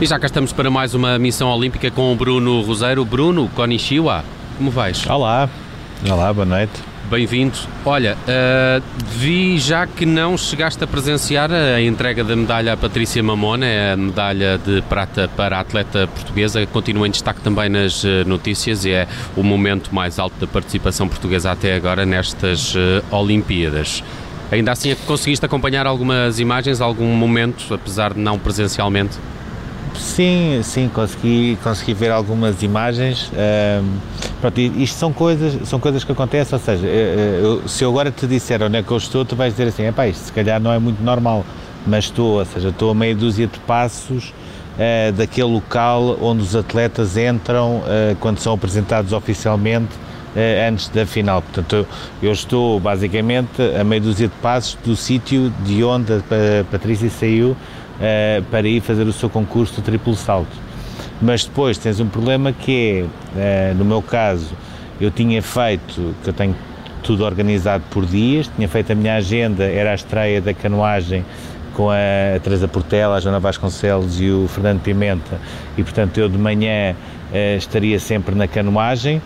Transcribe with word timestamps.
E 0.00 0.06
já 0.06 0.16
cá 0.16 0.26
estamos 0.26 0.52
para 0.52 0.70
mais 0.70 0.94
uma 0.94 1.18
missão 1.18 1.48
olímpica 1.50 1.90
com 1.90 2.12
o 2.12 2.14
Bruno 2.14 2.60
Roseiro. 2.60 3.04
Bruno, 3.04 3.48
Konishiwa, 3.48 4.24
como 4.56 4.70
vais? 4.70 5.04
Olá, 5.08 5.50
olá, 6.08 6.32
boa 6.32 6.46
noite. 6.46 6.87
Bem-vindo. 7.10 7.56
Olha, 7.86 8.18
uh, 8.24 8.82
vi 9.16 9.58
já 9.58 9.86
que 9.86 10.04
não 10.04 10.36
chegaste 10.36 10.84
a 10.84 10.86
presenciar 10.86 11.50
a 11.50 11.80
entrega 11.80 12.22
da 12.22 12.36
medalha 12.36 12.74
à 12.74 12.76
Patrícia 12.76 13.22
Mamona, 13.22 13.64
é 13.64 13.92
a 13.92 13.96
medalha 13.96 14.58
de 14.58 14.82
prata 14.82 15.26
para 15.34 15.56
a 15.56 15.60
atleta 15.60 16.06
portuguesa, 16.06 16.66
continua 16.66 17.08
em 17.08 17.10
destaque 17.10 17.40
também 17.40 17.70
nas 17.70 18.04
uh, 18.04 18.08
notícias 18.26 18.84
e 18.84 18.90
é 18.90 19.08
o 19.34 19.42
momento 19.42 19.94
mais 19.94 20.18
alto 20.18 20.38
da 20.38 20.46
participação 20.46 21.08
portuguesa 21.08 21.50
até 21.50 21.74
agora 21.74 22.04
nestas 22.04 22.74
uh, 22.74 23.02
Olimpíadas. 23.10 24.04
Ainda 24.52 24.72
assim, 24.72 24.94
conseguiste 25.06 25.46
acompanhar 25.46 25.86
algumas 25.86 26.38
imagens, 26.38 26.82
algum 26.82 27.14
momento, 27.14 27.72
apesar 27.72 28.12
de 28.12 28.20
não 28.20 28.38
presencialmente? 28.38 29.16
Sim, 29.98 30.60
sim, 30.62 30.88
consegui, 30.88 31.58
consegui 31.62 31.92
ver 31.92 32.12
algumas 32.12 32.62
imagens. 32.62 33.30
Um, 33.32 33.98
pronto, 34.40 34.60
isto 34.60 34.96
são 34.96 35.12
coisas, 35.12 35.68
são 35.68 35.80
coisas 35.80 36.04
que 36.04 36.12
acontecem, 36.12 36.56
ou 36.56 36.64
seja, 36.64 36.86
eu, 36.86 37.68
se 37.68 37.82
eu 37.82 37.90
agora 37.90 38.10
te 38.10 38.26
disser 38.26 38.62
onde 38.62 38.76
é 38.76 38.82
que 38.82 38.90
eu 38.90 38.96
estou, 38.96 39.24
tu 39.24 39.34
vais 39.34 39.52
dizer 39.52 39.68
assim, 39.68 39.82
é 39.82 39.92
pá, 39.92 40.06
isto 40.06 40.26
se 40.26 40.32
calhar 40.32 40.60
não 40.60 40.72
é 40.72 40.78
muito 40.78 41.02
normal, 41.02 41.44
mas 41.84 42.04
estou, 42.04 42.38
ou 42.38 42.44
seja, 42.44 42.68
estou 42.68 42.92
a 42.92 42.94
meia 42.94 43.14
dúzia 43.14 43.48
de 43.48 43.58
passos 43.60 44.28
uh, 44.28 45.12
daquele 45.12 45.52
local 45.52 46.16
onde 46.22 46.42
os 46.42 46.54
atletas 46.54 47.16
entram 47.16 47.78
uh, 47.78 48.16
quando 48.20 48.38
são 48.38 48.54
apresentados 48.54 49.12
oficialmente 49.12 49.94
uh, 50.36 50.68
antes 50.68 50.88
da 50.90 51.04
final. 51.06 51.42
Portanto, 51.42 51.74
eu, 51.74 51.86
eu, 52.22 52.32
estou 52.32 52.78
basicamente 52.78 53.60
a 53.78 53.82
meia 53.82 54.00
dúzia 54.00 54.28
de 54.28 54.34
passos 54.34 54.78
do 54.84 54.94
sítio 54.94 55.52
de 55.64 55.82
onde 55.82 56.12
a 56.12 56.64
Patrícia 56.70 57.10
saiu 57.10 57.56
uh, 57.98 58.42
para 58.44 58.66
ir 58.66 58.80
fazer 58.80 59.06
o 59.06 59.12
seu 59.12 59.28
concurso 59.28 59.76
de 59.76 59.82
triplo 59.82 60.14
salto. 60.14 60.56
Mas 61.20 61.44
depois 61.44 61.78
tens 61.78 62.00
um 62.00 62.08
problema 62.08 62.52
que 62.52 63.04
é, 63.36 63.72
uh, 63.72 63.78
no 63.78 63.84
meu 63.84 64.02
caso, 64.02 64.54
eu 65.00 65.10
tinha 65.10 65.42
feito, 65.42 66.14
que 66.22 66.30
eu 66.30 66.32
tenho 66.32 66.54
tudo 67.02 67.24
organizado 67.24 67.84
por 67.90 68.04
dias, 68.04 68.50
tinha 68.54 68.68
feito 68.68 68.92
a 68.92 68.94
minha 68.94 69.14
agenda, 69.14 69.64
era 69.64 69.92
a 69.92 69.94
estreia 69.94 70.40
da 70.40 70.52
canoagem 70.52 71.24
com 71.74 71.90
a 71.90 72.40
Teresa 72.42 72.66
Portela, 72.66 73.16
a 73.16 73.20
Joana 73.20 73.38
Vasconcelos 73.38 74.20
e 74.20 74.30
o 74.30 74.48
Fernando 74.48 74.82
Pimenta, 74.82 75.40
e 75.76 75.82
portanto 75.82 76.18
eu 76.18 76.28
de 76.28 76.36
manhã 76.36 76.94
uh, 77.30 77.56
estaria 77.56 77.98
sempre 78.00 78.34
na 78.34 78.48
canoagem. 78.48 79.22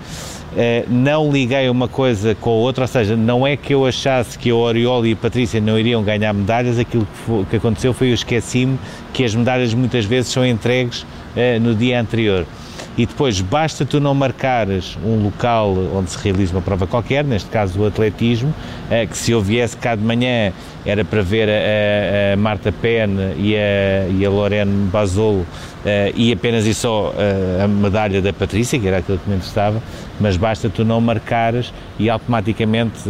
Uh, 0.52 0.84
não 0.86 1.32
liguei 1.32 1.68
uma 1.70 1.88
coisa 1.88 2.34
com 2.34 2.50
a 2.50 2.52
outra, 2.52 2.84
ou 2.84 2.88
seja, 2.88 3.16
não 3.16 3.46
é 3.46 3.56
que 3.56 3.72
eu 3.72 3.86
achasse 3.86 4.38
que 4.38 4.50
a 4.50 4.54
Oriol 4.54 5.06
e 5.06 5.12
a 5.12 5.16
Patrícia 5.16 5.60
não 5.62 5.78
iriam 5.78 6.02
ganhar 6.02 6.30
medalhas, 6.34 6.78
aquilo 6.78 7.06
que, 7.06 7.18
foi, 7.24 7.44
que 7.46 7.56
aconteceu 7.56 7.94
foi 7.94 8.10
eu 8.10 8.14
esqueci-me 8.14 8.78
que 9.14 9.24
as 9.24 9.34
medalhas 9.34 9.72
muitas 9.72 10.04
vezes 10.04 10.30
são 10.30 10.44
entregues 10.44 11.02
uh, 11.02 11.58
no 11.60 11.74
dia 11.74 11.98
anterior. 11.98 12.46
E 12.96 13.06
depois 13.06 13.40
basta 13.40 13.84
tu 13.84 13.98
não 14.00 14.14
marcares 14.14 14.98
um 15.04 15.24
local 15.24 15.74
onde 15.94 16.10
se 16.10 16.18
realiza 16.22 16.52
uma 16.52 16.62
prova 16.62 16.86
qualquer, 16.86 17.24
neste 17.24 17.48
caso 17.48 17.80
o 17.80 17.86
atletismo, 17.86 18.50
uh, 18.50 19.08
que 19.08 19.16
se 19.16 19.32
eu 19.32 19.40
viesse 19.40 19.76
cá 19.76 19.94
de 19.94 20.02
manhã 20.02 20.52
era 20.84 21.04
para 21.04 21.22
ver 21.22 21.48
a, 21.48 22.34
a 22.34 22.36
Marta 22.36 22.72
Penn 22.72 23.16
e 23.38 23.56
a, 23.56 24.08
e 24.08 24.26
a 24.26 24.30
Lorene 24.30 24.88
Basolo 24.90 25.46
Uh, 25.82 26.14
e 26.14 26.32
apenas 26.32 26.64
e 26.64 26.72
só 26.72 27.10
uh, 27.10 27.64
a 27.64 27.66
medalha 27.66 28.22
da 28.22 28.32
Patrícia, 28.32 28.78
que 28.78 28.86
era 28.86 28.98
aquilo 28.98 29.18
que 29.18 29.28
me 29.28 29.34
interessava, 29.34 29.82
mas 30.20 30.36
basta 30.36 30.70
tu 30.70 30.84
não 30.84 31.00
marcares 31.00 31.74
e 31.98 32.08
automaticamente, 32.08 33.00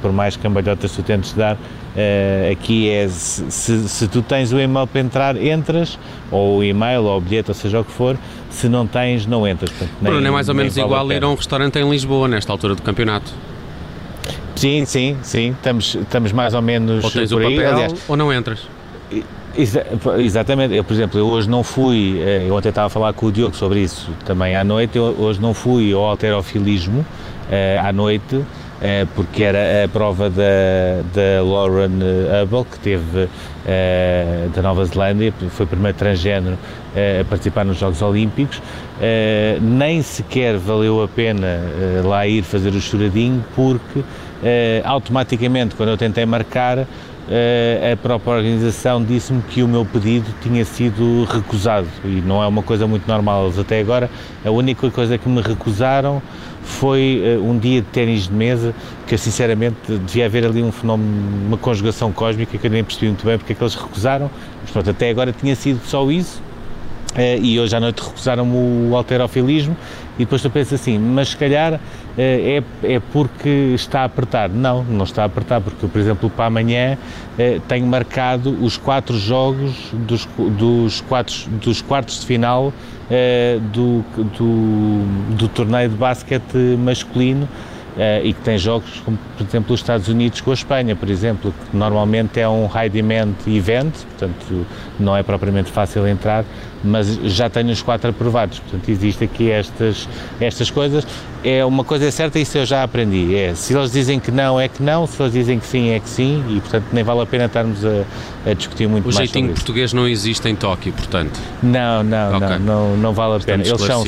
por 0.00 0.10
mais 0.12 0.34
cambalhotas 0.34 0.92
tu 0.92 1.02
tentes 1.02 1.34
dar, 1.34 1.56
uh, 1.56 2.50
aqui 2.50 2.88
é 2.88 3.06
se, 3.06 3.86
se, 3.86 4.08
tu 4.08 4.22
tens 4.22 4.50
o 4.50 4.58
e-mail 4.58 4.86
para 4.86 5.02
entrar, 5.02 5.36
entras, 5.36 5.98
ou 6.30 6.60
o 6.60 6.64
e-mail, 6.64 7.04
ou 7.04 7.18
o 7.18 7.20
bilhete, 7.20 7.50
ou 7.50 7.54
seja 7.54 7.80
o 7.80 7.84
que 7.84 7.92
for, 7.92 8.16
se 8.52 8.68
não 8.68 8.86
tens, 8.86 9.26
não 9.26 9.46
entras. 9.48 9.70
Portanto, 9.70 9.90
nem, 10.00 10.12
Bruno, 10.12 10.26
é 10.26 10.30
mais 10.30 10.48
ou 10.48 10.54
menos 10.54 10.76
igual 10.76 11.10
ir 11.10 11.24
a 11.24 11.28
um 11.28 11.34
restaurante 11.34 11.78
em 11.78 11.88
Lisboa, 11.88 12.28
nesta 12.28 12.52
altura 12.52 12.74
do 12.74 12.82
campeonato. 12.82 13.32
Sim, 14.54 14.84
sim, 14.84 15.16
sim, 15.22 15.50
estamos, 15.50 15.94
estamos 15.94 16.30
mais 16.30 16.54
ou 16.54 16.62
menos 16.62 17.02
ou 17.02 17.10
tens 17.10 17.32
o 17.32 17.36
papel, 17.36 17.48
aí, 17.48 17.64
aliás, 17.64 17.94
ou 18.06 18.16
não 18.16 18.32
entras. 18.32 18.60
Exa 19.56 19.84
exatamente, 20.18 20.74
eu, 20.74 20.84
por 20.84 20.92
exemplo, 20.92 21.18
eu 21.18 21.26
hoje 21.26 21.48
não 21.48 21.62
fui, 21.62 22.18
eh, 22.20 22.46
eu 22.48 22.54
ontem 22.54 22.68
estava 22.68 22.86
a 22.86 22.90
falar 22.90 23.12
com 23.12 23.26
o 23.26 23.32
Diogo 23.32 23.54
sobre 23.56 23.80
isso 23.80 24.10
também 24.24 24.54
à 24.56 24.64
noite, 24.64 24.96
eu 24.96 25.14
hoje 25.18 25.40
não 25.40 25.52
fui 25.52 25.92
ao 25.92 26.04
alterofilismo 26.04 27.00
uh, 27.00 27.86
à 27.86 27.92
noite, 27.92 28.42
uh, 28.82 29.06
porque 29.14 29.44
era 29.44 29.84
a 29.84 29.88
prova 29.88 30.28
da, 30.28 30.42
da 31.14 31.42
Lauren 31.42 31.98
Hubble, 32.42 32.64
que 32.64 32.78
teve 32.80 33.24
uh, 33.24 34.48
da 34.54 34.62
Nova 34.62 34.84
Zelândia, 34.84 35.32
foi 35.50 35.64
o 35.64 35.68
primeiro 35.68 35.96
transgênero 35.96 36.58
a 36.94 37.24
participar 37.24 37.64
nos 37.64 37.78
Jogos 37.78 38.02
Olímpicos, 38.02 38.60
nem 39.62 40.02
sequer 40.02 40.58
valeu 40.58 41.02
a 41.02 41.08
pena 41.08 41.58
lá 42.04 42.26
ir 42.26 42.42
fazer 42.42 42.68
o 42.68 42.80
choradinho, 42.82 43.42
porque 43.56 44.04
automaticamente, 44.84 45.74
quando 45.74 45.88
eu 45.88 45.96
tentei 45.96 46.26
marcar, 46.26 46.80
eh, 46.80 46.86
a 47.92 47.96
própria 47.96 48.34
organização 48.34 49.02
disse-me 49.02 49.42
que 49.42 49.62
o 49.62 49.68
meu 49.68 49.84
pedido 49.84 50.26
tinha 50.42 50.64
sido 50.64 51.24
recusado 51.24 51.86
e 52.04 52.20
não 52.20 52.42
é 52.42 52.46
uma 52.46 52.62
coisa 52.62 52.86
muito 52.86 53.06
normal. 53.06 53.52
Até 53.58 53.80
agora, 53.80 54.10
a 54.44 54.50
única 54.50 54.90
coisa 54.90 55.16
que 55.16 55.28
me 55.28 55.40
recusaram 55.40 56.20
foi 56.62 57.22
uh, 57.38 57.44
um 57.44 57.58
dia 57.58 57.80
de 57.80 57.86
ténis 57.88 58.28
de 58.28 58.32
mesa 58.32 58.74
que 59.06 59.16
sinceramente 59.16 59.76
devia 60.06 60.26
haver 60.26 60.44
ali 60.44 60.62
um 60.62 60.70
fenómeno, 60.70 61.46
uma 61.46 61.56
conjugação 61.56 62.12
cósmica 62.12 62.56
que 62.56 62.66
eu 62.66 62.70
nem 62.70 62.84
percebi 62.84 63.06
muito 63.06 63.24
bem 63.24 63.36
porque 63.36 63.52
é 63.52 63.56
que 63.56 63.62
eles 63.62 63.74
recusaram. 63.74 64.30
Mas 64.60 64.70
pronto, 64.70 64.90
até 64.90 65.10
agora 65.10 65.32
tinha 65.32 65.54
sido 65.56 65.80
só 65.84 66.10
isso 66.10 66.42
Uh, 67.12 67.36
e 67.42 67.60
hoje 67.60 67.76
à 67.76 67.80
noite 67.80 68.02
recusaram 68.02 68.48
o 68.50 68.96
alterofilismo 68.96 69.76
e 70.16 70.20
depois 70.20 70.40
tu 70.40 70.48
pensas 70.48 70.80
assim, 70.80 70.98
mas 70.98 71.28
se 71.28 71.36
calhar 71.36 71.78
é, 72.16 72.62
é 72.82 73.00
porque 73.12 73.48
está 73.74 74.00
a 74.00 74.04
apertar. 74.04 74.48
Não, 74.48 74.84
não 74.84 75.04
está 75.04 75.22
a 75.22 75.26
apertar, 75.26 75.60
porque 75.60 75.86
por 75.86 76.00
exemplo, 76.00 76.30
para 76.30 76.46
amanhã 76.46 76.96
uh, 76.96 77.60
tenho 77.68 77.86
marcado 77.86 78.50
os 78.62 78.76
quatro 78.76 79.16
jogos 79.18 79.90
dos, 79.92 80.28
dos, 80.58 81.00
quatro, 81.02 81.34
dos 81.62 81.80
quartos 81.82 82.20
de 82.20 82.26
final 82.26 82.72
do, 83.74 84.02
do, 84.38 85.34
do 85.36 85.48
torneio 85.48 85.90
de 85.90 85.96
basquete 85.96 86.56
masculino 86.78 87.46
e 88.24 88.32
que 88.32 88.40
tem 88.40 88.56
jogos 88.56 89.02
como, 89.04 89.18
por 89.36 89.46
exemplo, 89.46 89.74
os 89.74 89.80
Estados 89.80 90.08
Unidos 90.08 90.40
com 90.40 90.50
a 90.50 90.54
Espanha, 90.54 90.96
por 90.96 91.10
exemplo, 91.10 91.52
que 91.52 91.76
normalmente 91.76 92.40
é 92.40 92.48
um 92.48 92.66
high 92.66 92.88
demand 92.88 93.34
event, 93.46 93.92
portanto 93.92 94.66
não 94.98 95.14
é 95.14 95.22
propriamente 95.22 95.70
fácil 95.70 96.06
entrar, 96.06 96.44
mas 96.84 97.06
já 97.24 97.48
tenho 97.48 97.70
os 97.70 97.82
quatro 97.82 98.10
aprovados, 98.10 98.58
portanto 98.58 98.88
existe 98.88 99.24
aqui 99.24 99.50
estas, 99.50 100.08
estas 100.40 100.70
coisas. 100.70 101.06
É 101.44 101.64
uma 101.64 101.82
coisa 101.82 102.08
certa, 102.12 102.38
isso 102.38 102.56
eu 102.56 102.64
já 102.64 102.84
aprendi, 102.84 103.34
é 103.34 103.54
se 103.54 103.74
eles 103.74 103.90
dizem 103.90 104.20
que 104.20 104.30
não, 104.30 104.60
é 104.60 104.68
que 104.68 104.80
não, 104.80 105.06
se 105.08 105.20
eles 105.20 105.32
dizem 105.32 105.58
que 105.58 105.66
sim, 105.66 105.90
é 105.90 105.98
que 105.98 106.08
sim, 106.08 106.44
e 106.48 106.60
portanto 106.60 106.84
nem 106.92 107.02
vale 107.02 107.20
a 107.20 107.26
pena 107.26 107.46
estarmos 107.46 107.84
a, 107.84 108.04
a 108.48 108.54
discutir 108.54 108.88
muito 108.88 109.04
o 109.04 109.06
mais 109.06 109.16
O 109.16 109.18
jeitinho 109.18 109.52
português 109.52 109.92
não 109.92 110.06
existe 110.06 110.48
em 110.48 110.54
Tóquio, 110.54 110.92
portanto? 110.92 111.40
Não, 111.60 112.04
não, 112.04 112.36
okay. 112.36 112.48
não, 112.48 112.58
não, 112.58 112.96
não 112.96 113.12
vale 113.12 113.36
a 113.36 113.40
pena. 113.40 113.64
Eles, 113.66 113.80
são 113.80 114.04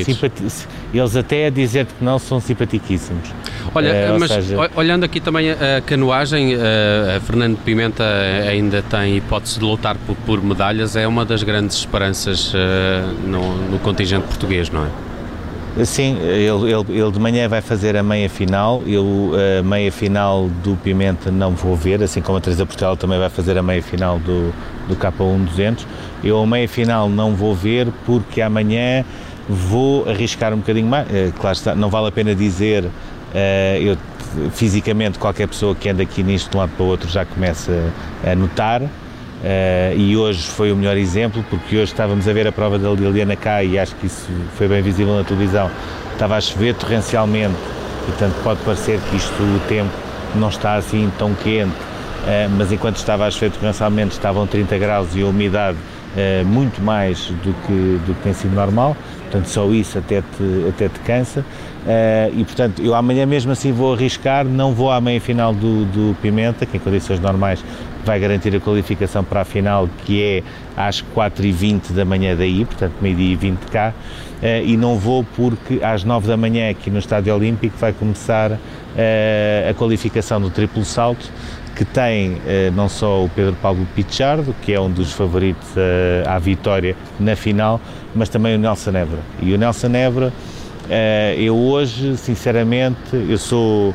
eles 0.95 1.17
até 1.17 1.47
a 1.47 1.51
dizer 1.51 1.87
que 1.87 2.05
não 2.05 2.21
são 2.21 2.39
simpaticíssimos. 2.41 3.29
Olha, 3.75 4.15
uh, 4.15 4.21
mas 4.21 4.31
seja... 4.31 4.71
olhando 4.77 5.05
aqui 5.05 5.21
também 5.21 5.51
a, 5.51 5.81
canoagem, 5.85 6.55
uh, 6.55 7.17
a 7.17 7.21
Fernando 7.21 7.59
Pimenta 7.59 8.05
ainda 8.49 8.83
tem 8.83 9.17
hipótese 9.17 9.59
de 9.59 9.65
lutar 9.65 9.97
por, 10.07 10.15
por 10.19 10.43
medalhas, 10.43 10.95
é 10.95 11.07
uma 11.07 11.25
das 11.25 11.43
grandes 11.43 11.79
esperanças 11.79 12.55
uh, 12.55 12.57
no, 13.27 13.71
no 13.71 13.79
contingente 13.79 14.27
português, 14.27 14.71
não 14.71 14.85
é? 14.85 15.85
Sim, 15.85 16.19
ele, 16.21 16.71
ele, 16.73 17.01
ele, 17.01 17.11
de 17.11 17.19
manhã 17.19 17.49
vai 17.49 17.61
fazer 17.61 17.97
a 17.97 18.03
meia 18.03 18.31
final. 18.31 18.81
Eu, 18.87 19.33
a 19.59 19.63
meia 19.63 19.91
final 19.91 20.49
do 20.63 20.77
Pimenta 20.77 21.33
não 21.33 21.51
vou 21.51 21.75
ver, 21.75 22.01
assim 22.01 22.21
como 22.21 22.39
a 22.39 22.41
Teresa 22.41 22.65
Portugal 22.65 22.97
também 22.97 23.19
vai 23.19 23.29
fazer 23.29 23.59
a 23.59 23.63
meia 23.63 23.83
final 23.83 24.21
do, 24.21 24.53
do 24.87 24.95
K1 24.95 25.45
200. 25.47 25.85
Eu 26.23 26.41
a 26.41 26.47
meia 26.47 26.69
final 26.69 27.09
não 27.09 27.35
vou 27.35 27.57
ver 27.57 27.89
porque 28.07 28.41
amanhã 28.41 29.05
vou 29.49 30.09
arriscar 30.09 30.55
um 30.55 30.59
bocadinho 30.59 30.87
mais. 30.87 31.09
Claro 31.41 31.57
está, 31.57 31.75
não 31.75 31.91
vale 31.91 32.07
a 32.07 32.13
pena 32.13 32.37
dizer 32.37 32.89
eh, 33.35 33.81
eu, 33.83 33.99
fisicamente, 34.53 35.19
qualquer 35.19 35.49
pessoa 35.49 35.75
que 35.75 35.89
anda 35.89 36.05
aqui 36.05 36.23
nisto 36.23 36.51
de 36.51 36.57
um 36.57 36.61
lado 36.61 36.71
para 36.77 36.85
o 36.85 36.89
outro 36.89 37.09
já 37.11 37.25
começa 37.25 37.93
a 38.25 38.35
notar. 38.37 38.83
Uh, 39.45 39.95
e 39.95 40.17
hoje 40.17 40.41
foi 40.41 40.73
o 40.73 40.77
melhor 40.77 40.97
exemplo, 40.97 41.45
porque 41.51 41.77
hoje 41.77 41.93
estávamos 41.93 42.27
a 42.27 42.33
ver 42.33 42.47
a 42.47 42.53
prova 42.53 42.79
da 42.79 42.89
Liliana 42.89 43.37
cá 43.37 43.63
e 43.63 43.79
acho 43.79 43.95
que 43.97 44.07
isso 44.07 44.27
foi 44.57 44.67
bem 44.67 44.81
visível 44.81 45.15
na 45.19 45.23
televisão. 45.23 45.71
Estava 46.15 46.37
a 46.37 46.41
chover 46.41 46.75
torrencialmente, 46.75 47.55
portanto 48.07 48.35
pode 48.43 48.61
parecer 48.63 48.99
que 49.11 49.17
isto, 49.17 49.43
o 49.43 49.61
tempo 49.69 49.91
não 50.35 50.49
está 50.49 50.77
assim 50.77 51.13
tão 51.19 51.35
quente, 51.35 51.75
uh, 51.75 52.49
mas 52.57 52.73
enquanto 52.73 52.97
estava 52.97 53.27
a 53.27 53.31
chover 53.31 53.51
torrencialmente 53.51 54.13
estavam 54.13 54.47
30 54.47 54.79
graus 54.79 55.15
e 55.15 55.21
a 55.21 55.27
umidade 55.27 55.77
uh, 55.77 56.47
muito 56.47 56.81
mais 56.81 57.27
do 57.27 57.53
que, 57.67 58.01
do 58.07 58.15
que 58.15 58.23
tem 58.23 58.33
sido 58.33 58.55
normal, 58.55 58.97
portanto 59.25 59.47
só 59.47 59.67
isso 59.73 59.99
até 59.99 60.23
te, 60.23 60.69
até 60.71 60.89
te 60.89 61.01
cansa. 61.01 61.45
Uh, 61.85 62.41
e 62.41 62.45
portanto, 62.45 62.83
eu 62.83 62.95
amanhã 62.95 63.27
mesmo 63.27 63.53
assim 63.53 63.71
vou 63.71 63.93
arriscar, 63.93 64.47
não 64.47 64.73
vou 64.73 64.91
à 64.91 65.01
meia 65.03 65.21
final 65.21 65.53
do, 65.53 65.85
do 65.85 66.17
Pimenta, 66.23 66.65
que 66.65 66.79
em 66.79 66.81
condições 66.81 67.21
normais 67.21 67.63
vai 68.07 68.19
garantir 68.19 68.57
a 68.57 68.61
qualificação 68.61 69.23
para 69.23 69.43
a 69.43 69.45
final, 69.45 69.87
que 70.05 70.23
é 70.23 70.43
às 70.75 71.03
4h20 71.15 71.93
da 71.93 72.05
manhã 72.05 72.35
daí, 72.35 72.65
portanto 72.65 72.95
meio-dia 73.03 73.33
e 73.33 73.37
20 73.37 73.59
cá, 73.67 73.93
uh, 74.43 74.47
e 74.65 74.79
não 74.79 74.99
vou 74.99 75.27
porque 75.37 75.81
às 75.83 76.05
9 76.05 76.27
da 76.27 76.39
manhã 76.39 76.71
aqui 76.71 76.89
no 76.89 76.99
Estádio 76.99 77.35
Olímpico 77.35 77.77
vai 77.77 77.93
começar 77.93 78.53
uh, 78.53 78.59
a 79.71 79.75
qualificação 79.75 80.41
do 80.41 80.49
triplo 80.49 80.87
salto, 80.87 81.31
que 81.77 81.85
tem 81.85 82.41
não 82.73 82.89
só 82.89 83.25
o 83.25 83.29
Pedro 83.29 83.57
Paulo 83.61 83.85
Pichardo, 83.97 84.55
que 84.63 84.73
é 84.73 84.81
um 84.81 84.89
dos 84.89 85.11
favoritos 85.11 85.67
à 86.25 86.39
vitória 86.39 86.95
na 87.19 87.35
final, 87.35 87.81
mas 88.15 88.29
também 88.29 88.55
o 88.55 88.59
Nelson 88.61 88.93
Nebra. 88.93 89.19
E 89.43 89.53
o 89.53 89.59
Nelson 89.59 89.89
Nebra, 89.89 90.33
eu 91.39 91.57
hoje, 91.57 92.17
sinceramente, 92.17 92.99
eu 93.13 93.39
sou, 93.39 93.95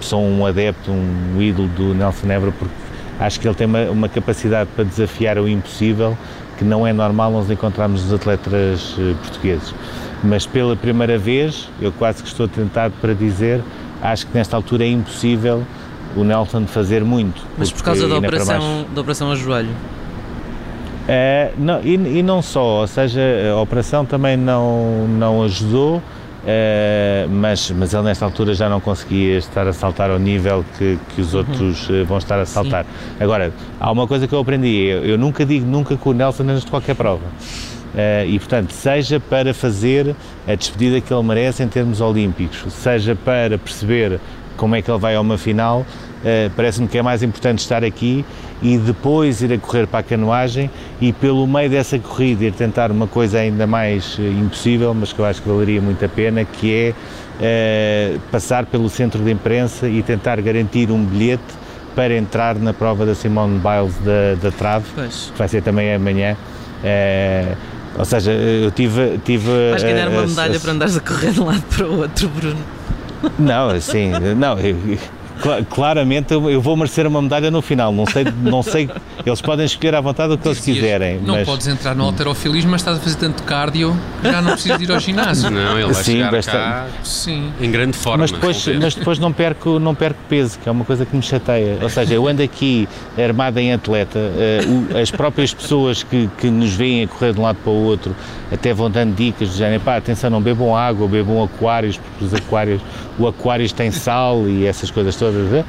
sou 0.00 0.22
um 0.22 0.46
adepto, 0.46 0.90
um 0.90 1.40
ídolo 1.40 1.68
do 1.68 1.94
Nelson 1.94 2.26
Nebra, 2.26 2.52
porque 2.52 2.74
acho 3.20 3.40
que 3.40 3.48
ele 3.48 3.54
tem 3.54 3.66
uma, 3.66 3.84
uma 3.90 4.08
capacidade 4.08 4.70
para 4.74 4.84
desafiar 4.84 5.38
o 5.38 5.48
impossível 5.48 6.16
que 6.58 6.64
não 6.64 6.86
é 6.86 6.92
normal 6.92 7.30
nós 7.30 7.50
encontrarmos 7.50 8.02
nos 8.04 8.12
atletas 8.12 8.96
portugueses. 9.22 9.72
Mas 10.22 10.44
pela 10.44 10.74
primeira 10.74 11.16
vez, 11.16 11.68
eu 11.80 11.92
quase 11.92 12.22
que 12.22 12.28
estou 12.28 12.48
tentado 12.48 12.94
para 13.00 13.14
dizer, 13.14 13.62
acho 14.02 14.26
que 14.26 14.36
nesta 14.36 14.56
altura 14.56 14.84
é 14.84 14.88
impossível 14.88 15.64
o 16.16 16.24
Nelson 16.24 16.66
fazer 16.66 17.04
muito. 17.04 17.40
Mas 17.56 17.70
por 17.70 17.82
causa 17.82 18.08
da 18.08 18.18
operação, 18.18 18.86
da 18.92 19.00
operação 19.00 19.30
a 19.30 19.36
joelho? 19.36 19.70
É, 21.10 21.52
não, 21.56 21.80
e, 21.82 21.94
e, 21.94 22.22
não 22.22 22.42
só, 22.42 22.82
ou 22.82 22.86
seja, 22.86 23.20
a 23.50 23.58
operação 23.58 24.04
também 24.04 24.36
não, 24.36 25.08
não 25.08 25.42
ajudou, 25.42 26.02
é, 26.46 27.26
mas, 27.30 27.70
mas 27.70 27.94
ele 27.94 28.02
nesta 28.02 28.26
altura 28.26 28.52
já 28.52 28.68
não 28.68 28.78
conseguia 28.78 29.38
estar 29.38 29.66
a 29.66 29.72
saltar 29.72 30.10
ao 30.10 30.18
nível 30.18 30.62
que, 30.76 30.98
que 31.14 31.22
os 31.22 31.32
uhum. 31.32 31.40
outros 31.40 31.88
uhum. 31.88 32.04
vão 32.04 32.18
estar 32.18 32.38
a 32.38 32.44
saltar. 32.44 32.84
Sim. 32.84 33.24
Agora, 33.24 33.52
há 33.80 33.90
uma 33.90 34.06
coisa 34.06 34.28
que 34.28 34.34
eu 34.34 34.38
aprendi, 34.38 34.84
eu, 34.84 35.04
eu 35.04 35.18
nunca 35.18 35.46
digo 35.46 35.66
nunca 35.66 35.96
que 35.96 36.08
o 36.08 36.12
Nelson 36.12 36.42
antes 36.42 36.64
de 36.64 36.70
qualquer 36.70 36.94
prova. 36.94 37.24
Uh, 37.24 38.28
e, 38.28 38.38
portanto, 38.38 38.70
seja 38.70 39.18
para 39.18 39.54
fazer 39.54 40.14
a 40.46 40.54
despedida 40.54 41.00
que 41.00 41.12
ele 41.12 41.22
merece 41.22 41.62
em 41.62 41.68
termos 41.68 42.02
olímpicos, 42.02 42.70
seja 42.74 43.16
para 43.16 43.56
perceber 43.56 44.20
como 44.58 44.74
é 44.74 44.82
que 44.82 44.90
ele 44.90 44.98
vai 44.98 45.14
a 45.14 45.20
uma 45.20 45.38
final, 45.38 45.80
uh, 45.80 46.50
parece-me 46.54 46.86
que 46.86 46.98
é 46.98 47.02
mais 47.02 47.22
importante 47.22 47.60
estar 47.60 47.82
aqui 47.82 48.24
e 48.60 48.76
depois 48.76 49.40
ir 49.40 49.52
a 49.52 49.58
correr 49.58 49.86
para 49.86 50.00
a 50.00 50.02
canoagem 50.02 50.68
e 51.00 51.12
pelo 51.12 51.46
meio 51.46 51.70
dessa 51.70 51.98
corrida 51.98 52.44
ir 52.44 52.52
tentar 52.52 52.90
uma 52.90 53.06
coisa 53.06 53.38
ainda 53.38 53.66
mais 53.66 54.18
uh, 54.18 54.22
impossível, 54.22 54.92
mas 54.92 55.12
que 55.12 55.20
eu 55.20 55.24
acho 55.24 55.40
que 55.40 55.48
valeria 55.48 55.80
muito 55.80 56.04
a 56.04 56.08
pena, 56.08 56.44
que 56.44 56.74
é 57.40 58.16
uh, 58.16 58.20
passar 58.32 58.66
pelo 58.66 58.90
centro 58.90 59.22
de 59.24 59.30
imprensa 59.30 59.88
e 59.88 60.02
tentar 60.02 60.40
garantir 60.42 60.90
um 60.90 61.02
bilhete 61.02 61.56
para 61.94 62.14
entrar 62.14 62.56
na 62.56 62.74
prova 62.74 63.06
da 63.06 63.14
Simone 63.14 63.60
Biles 63.60 63.94
da, 64.04 64.34
da 64.42 64.50
Trave, 64.50 64.86
pois. 64.94 65.30
que 65.32 65.38
vai 65.38 65.48
ser 65.48 65.62
também 65.62 65.94
amanhã. 65.94 66.36
ou 67.96 68.04
seja, 68.04 68.30
eu 68.30 68.70
tive. 68.70 69.18
tive 69.24 69.70
Vais 69.70 69.82
ganhar 69.82 70.08
uma 70.08 70.26
medalha 70.26 70.60
para 70.60 70.72
andares 70.72 70.96
a 70.96 71.00
correr 71.00 71.32
de 71.32 71.40
um 71.40 71.46
lado 71.46 71.62
para 71.74 71.86
o 71.86 71.98
outro, 72.00 72.28
Bruno. 72.28 72.77
Não, 73.38 73.70
assim, 73.70 74.10
não, 74.36 74.58
eu, 74.58 74.76
claramente 75.70 76.32
eu, 76.32 76.60
vou 76.60 76.76
merecer 76.76 77.06
uma 77.06 77.22
medalha 77.22 77.50
no 77.50 77.62
final. 77.62 77.92
Não 77.92 78.06
sei, 78.06 78.24
não 78.42 78.62
sei, 78.62 78.90
eles 79.24 79.40
podem 79.40 79.66
escolher 79.66 79.94
à 79.94 80.00
vontade 80.00 80.32
o 80.32 80.38
que 80.38 80.48
eles 80.48 80.60
quiserem. 80.60 81.20
Não 81.20 81.34
mas... 81.34 81.46
podes 81.46 81.66
entrar 81.66 81.94
no 81.94 82.04
alterofilismo, 82.04 82.70
mas 82.70 82.80
estás 82.80 82.98
a 82.98 83.00
fazer 83.00 83.16
tanto 83.16 83.42
cardio, 83.42 83.96
já 84.22 84.42
não 84.42 84.52
precisas 84.52 84.80
ir 84.80 84.90
ao 84.90 85.00
ginásio. 85.00 85.50
Não, 85.50 85.78
ele 85.78 85.92
vai 85.92 86.04
Sim, 86.04 86.12
chegar 86.12 86.30
bastante. 86.30 86.56
cá 86.56 86.86
Sim. 87.02 87.52
em 87.60 87.70
grande 87.70 87.96
forma. 87.96 88.18
Mas 88.18 88.32
depois, 88.32 88.66
mas 88.80 88.94
depois 88.94 89.18
não, 89.18 89.32
perco, 89.32 89.78
não 89.78 89.94
perco 89.94 90.18
peso, 90.28 90.58
que 90.58 90.68
é 90.68 90.72
uma 90.72 90.84
coisa 90.84 91.06
que 91.06 91.14
me 91.16 91.22
chateia. 91.22 91.78
Ou 91.80 91.88
seja, 91.88 92.14
eu 92.14 92.26
ando 92.26 92.42
aqui 92.42 92.88
armado 93.16 93.58
em 93.58 93.72
atleta, 93.72 94.18
uh, 94.18 94.98
as 94.98 95.10
próprias 95.10 95.52
pessoas 95.54 96.02
que, 96.02 96.28
que 96.38 96.50
nos 96.50 96.74
veem 96.74 97.04
a 97.04 97.08
correr 97.08 97.32
de 97.32 97.40
um 97.40 97.42
lado 97.42 97.58
para 97.62 97.70
o 97.70 97.84
outro 97.84 98.14
até 98.50 98.72
vão 98.72 98.90
dando 98.90 99.14
dicas, 99.14 99.50
dizendo, 99.50 99.80
pá, 99.80 99.96
atenção, 99.96 100.30
não 100.30 100.40
bebam 100.40 100.74
água, 100.74 101.06
bebam 101.06 101.42
aquários, 101.42 101.98
porque 101.98 102.24
os 102.24 102.34
aquários, 102.34 102.80
o 103.18 103.26
aquário 103.26 103.70
tem 103.72 103.90
sal 103.90 104.48
e 104.48 104.66
essas 104.66 104.90
coisas 104.90 105.14
todas 105.16 105.27
todas, 105.32 105.64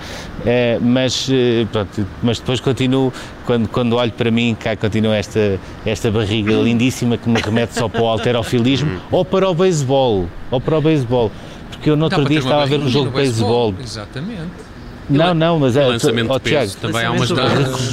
é, 0.45 0.77
mas, 0.81 1.29
eh, 1.31 1.65
pronto, 1.71 2.07
mas 2.23 2.39
depois 2.39 2.59
continuo, 2.59 3.11
quando, 3.45 3.67
quando 3.67 3.95
olho 3.95 4.11
para 4.11 4.31
mim, 4.31 4.55
cá 4.59 4.75
continua 4.75 5.15
esta, 5.15 5.59
esta 5.85 6.09
barriga 6.11 6.53
lindíssima 6.53 7.17
que 7.17 7.29
me 7.29 7.39
remete 7.41 7.73
só 7.73 7.89
para 7.89 8.01
o 8.01 8.07
alterofilismo 8.07 8.99
ou 9.11 9.25
para 9.25 9.49
o 9.49 9.53
beisebol, 9.53 10.27
ou 10.49 10.61
para 10.61 10.77
o 10.77 10.81
beisebol, 10.81 11.31
porque 11.71 11.89
eu 11.89 11.95
no 11.95 12.05
outro 12.05 12.23
dia 12.25 12.39
estava 12.39 12.63
a 12.63 12.65
ver 12.65 12.79
um 12.79 12.89
jogo 12.89 13.09
de 13.09 13.15
beisebol. 13.15 13.73
Exatamente. 13.81 14.69
Não, 15.09 15.33
não, 15.33 15.59
mas 15.59 15.75
é. 15.75 15.85
O 15.85 15.89
lançamento 15.89 16.33
de 16.33 16.39
peso. 16.39 16.77
Também 16.77 17.03
há, 17.03 17.11
umas, 17.11 17.29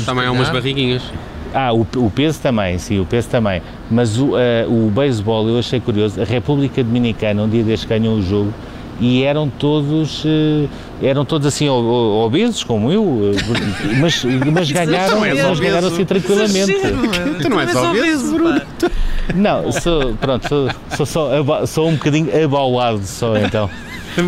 também 0.04 0.26
há 0.26 0.30
umas 0.30 0.50
barriguinhas. 0.50 1.02
Ah, 1.54 1.72
o, 1.72 1.86
o, 1.96 2.10
peso 2.10 2.38
também, 2.42 2.76
sim, 2.78 3.00
o 3.00 3.06
peso 3.06 3.30
também. 3.30 3.62
Mas 3.90 4.18
o, 4.18 4.32
uh, 4.32 4.36
o 4.68 4.90
beisebol 4.90 5.48
eu 5.48 5.58
achei 5.58 5.80
curioso. 5.80 6.20
A 6.20 6.24
República 6.24 6.84
Dominicana, 6.84 7.42
um 7.42 7.48
dia 7.48 7.64
destes 7.64 7.88
ganhou 7.88 8.16
o 8.16 8.22
jogo 8.22 8.52
e 9.00 9.22
eram 9.22 9.48
todos 9.48 10.22
eh, 10.25 10.69
eram 11.02 11.25
todos 11.25 11.46
assim 11.46 11.69
obesos 11.69 12.64
como 12.64 12.90
eu 12.90 13.32
eh, 13.34 13.96
mas, 14.00 14.25
mas 14.25 14.70
ganharam 14.72 15.20
mas 15.20 15.60
ganharam 15.60 15.88
assim 15.88 16.04
tranquilamente. 16.04 16.72
Tu 17.43 17.48
não 17.48 17.60
és 17.60 17.75
obeso 17.75 18.32
Bruno 18.34 18.62
não 19.34 19.72
sou 19.72 20.14
pronto 20.14 20.48
sou, 20.48 20.70
sou, 20.96 21.06
só, 21.06 21.66
sou 21.66 21.88
um 21.88 21.94
bocadinho 21.94 22.44
abaulado 22.44 23.02
só 23.04 23.37
então. 23.37 23.69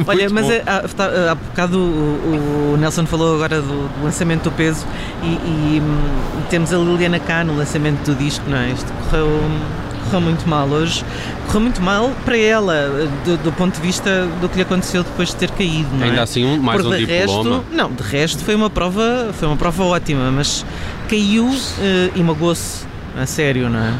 Olha, 0.07 0.29
mas 0.29 0.51
é, 0.51 0.63
há, 0.67 0.81
há, 0.81 1.31
há 1.33 1.35
bocado 1.35 1.79
o, 1.79 2.75
o, 2.75 2.77
Nelson 2.77 3.07
falou 3.07 3.37
agora 3.37 3.63
do, 3.63 3.89
do 3.89 4.05
lançamento 4.05 4.45
do 4.45 4.53
peso 4.53 4.87
e, 5.23 5.27
e, 5.27 5.81
hum, 5.83 6.43
temos 6.51 6.73
a 6.73 6.77
Liliana 6.77 7.19
cá 7.19 7.43
no 7.43 7.57
lançamento 7.57 8.05
do 8.05 8.15
disco, 8.15 8.45
não 8.51 8.59
é? 8.59 8.71
Isto 8.71 8.93
correu 9.05 9.29
correu 10.09 10.21
muito 10.21 10.49
mal 10.49 10.69
hoje. 10.69 11.05
Correu 11.47 11.61
muito 11.61 11.83
mal 11.83 12.11
para 12.25 12.37
ela, 12.37 13.09
do, 13.25 13.37
do, 13.39 13.53
ponto 13.53 13.75
de 13.75 13.81
vista 13.81 14.27
do 14.41 14.49
que 14.49 14.57
lhe 14.57 14.63
aconteceu 14.63 15.03
depois 15.03 15.29
de 15.29 15.37
ter 15.37 15.51
caído. 15.51 15.89
Não 15.97 16.05
Ainda 16.05 16.21
é? 16.21 16.23
assim, 16.23 16.45
um, 16.45 16.61
mais 16.61 16.83
Porque 16.83 17.03
um 17.03 17.07
diploma. 17.07 17.57
Resto, 17.57 17.65
não, 17.73 17.93
de 17.93 18.03
resto 18.03 18.45
foi 18.45 18.55
uma 18.55 18.71
prova, 18.71 19.31
foi 19.33 19.49
uma 19.49 19.57
prova 19.57 19.85
ótima, 19.85 20.31
mas 20.31 20.65
caiu 21.09 21.47
uh, 21.47 21.57
e 22.15 22.23
magoou-se 22.23 22.87
a 23.17 23.27
sério, 23.27 23.69
não 23.69 23.81
é? 23.81 23.95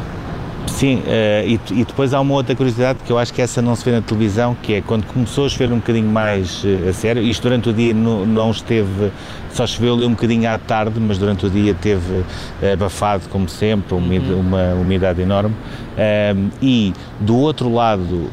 Sim, 0.67 0.97
uh, 0.99 1.03
e, 1.45 1.59
e, 1.71 1.83
depois 1.83 2.13
há 2.13 2.21
uma 2.21 2.33
outra 2.33 2.55
curiosidade 2.55 2.99
que 3.05 3.11
eu 3.11 3.17
acho 3.17 3.33
que 3.33 3.41
essa 3.41 3.61
não 3.61 3.75
se 3.75 3.83
vê 3.83 3.91
na 3.91 4.01
televisão, 4.01 4.55
que 4.61 4.75
é 4.75 4.81
quando 4.81 5.05
começou 5.05 5.45
a 5.45 5.49
chover 5.49 5.71
um 5.71 5.77
bocadinho 5.77 6.09
mais 6.09 6.63
uh, 6.63 6.89
a 6.89 6.93
sério, 6.93 7.21
isto 7.21 7.43
durante 7.43 7.69
o 7.69 7.73
dia 7.73 7.93
não, 7.93 8.25
não 8.25 8.51
esteve, 8.51 9.11
só 9.51 9.67
choveu 9.67 9.95
um 9.95 10.11
bocadinho 10.11 10.49
à 10.49 10.57
tarde, 10.57 10.99
mas 10.99 11.17
durante 11.17 11.45
o 11.45 11.49
dia 11.49 11.73
teve 11.73 12.13
uh, 12.13 12.25
abafado, 12.73 13.27
como 13.29 13.49
sempre, 13.49 13.93
uma, 13.93 14.13
uhum. 14.13 14.39
uma 14.39 14.73
umidade 14.75 15.21
enorme. 15.21 15.55
e 16.61 16.93
do 17.19 17.35
outro 17.35 17.73
lado, 17.73 18.29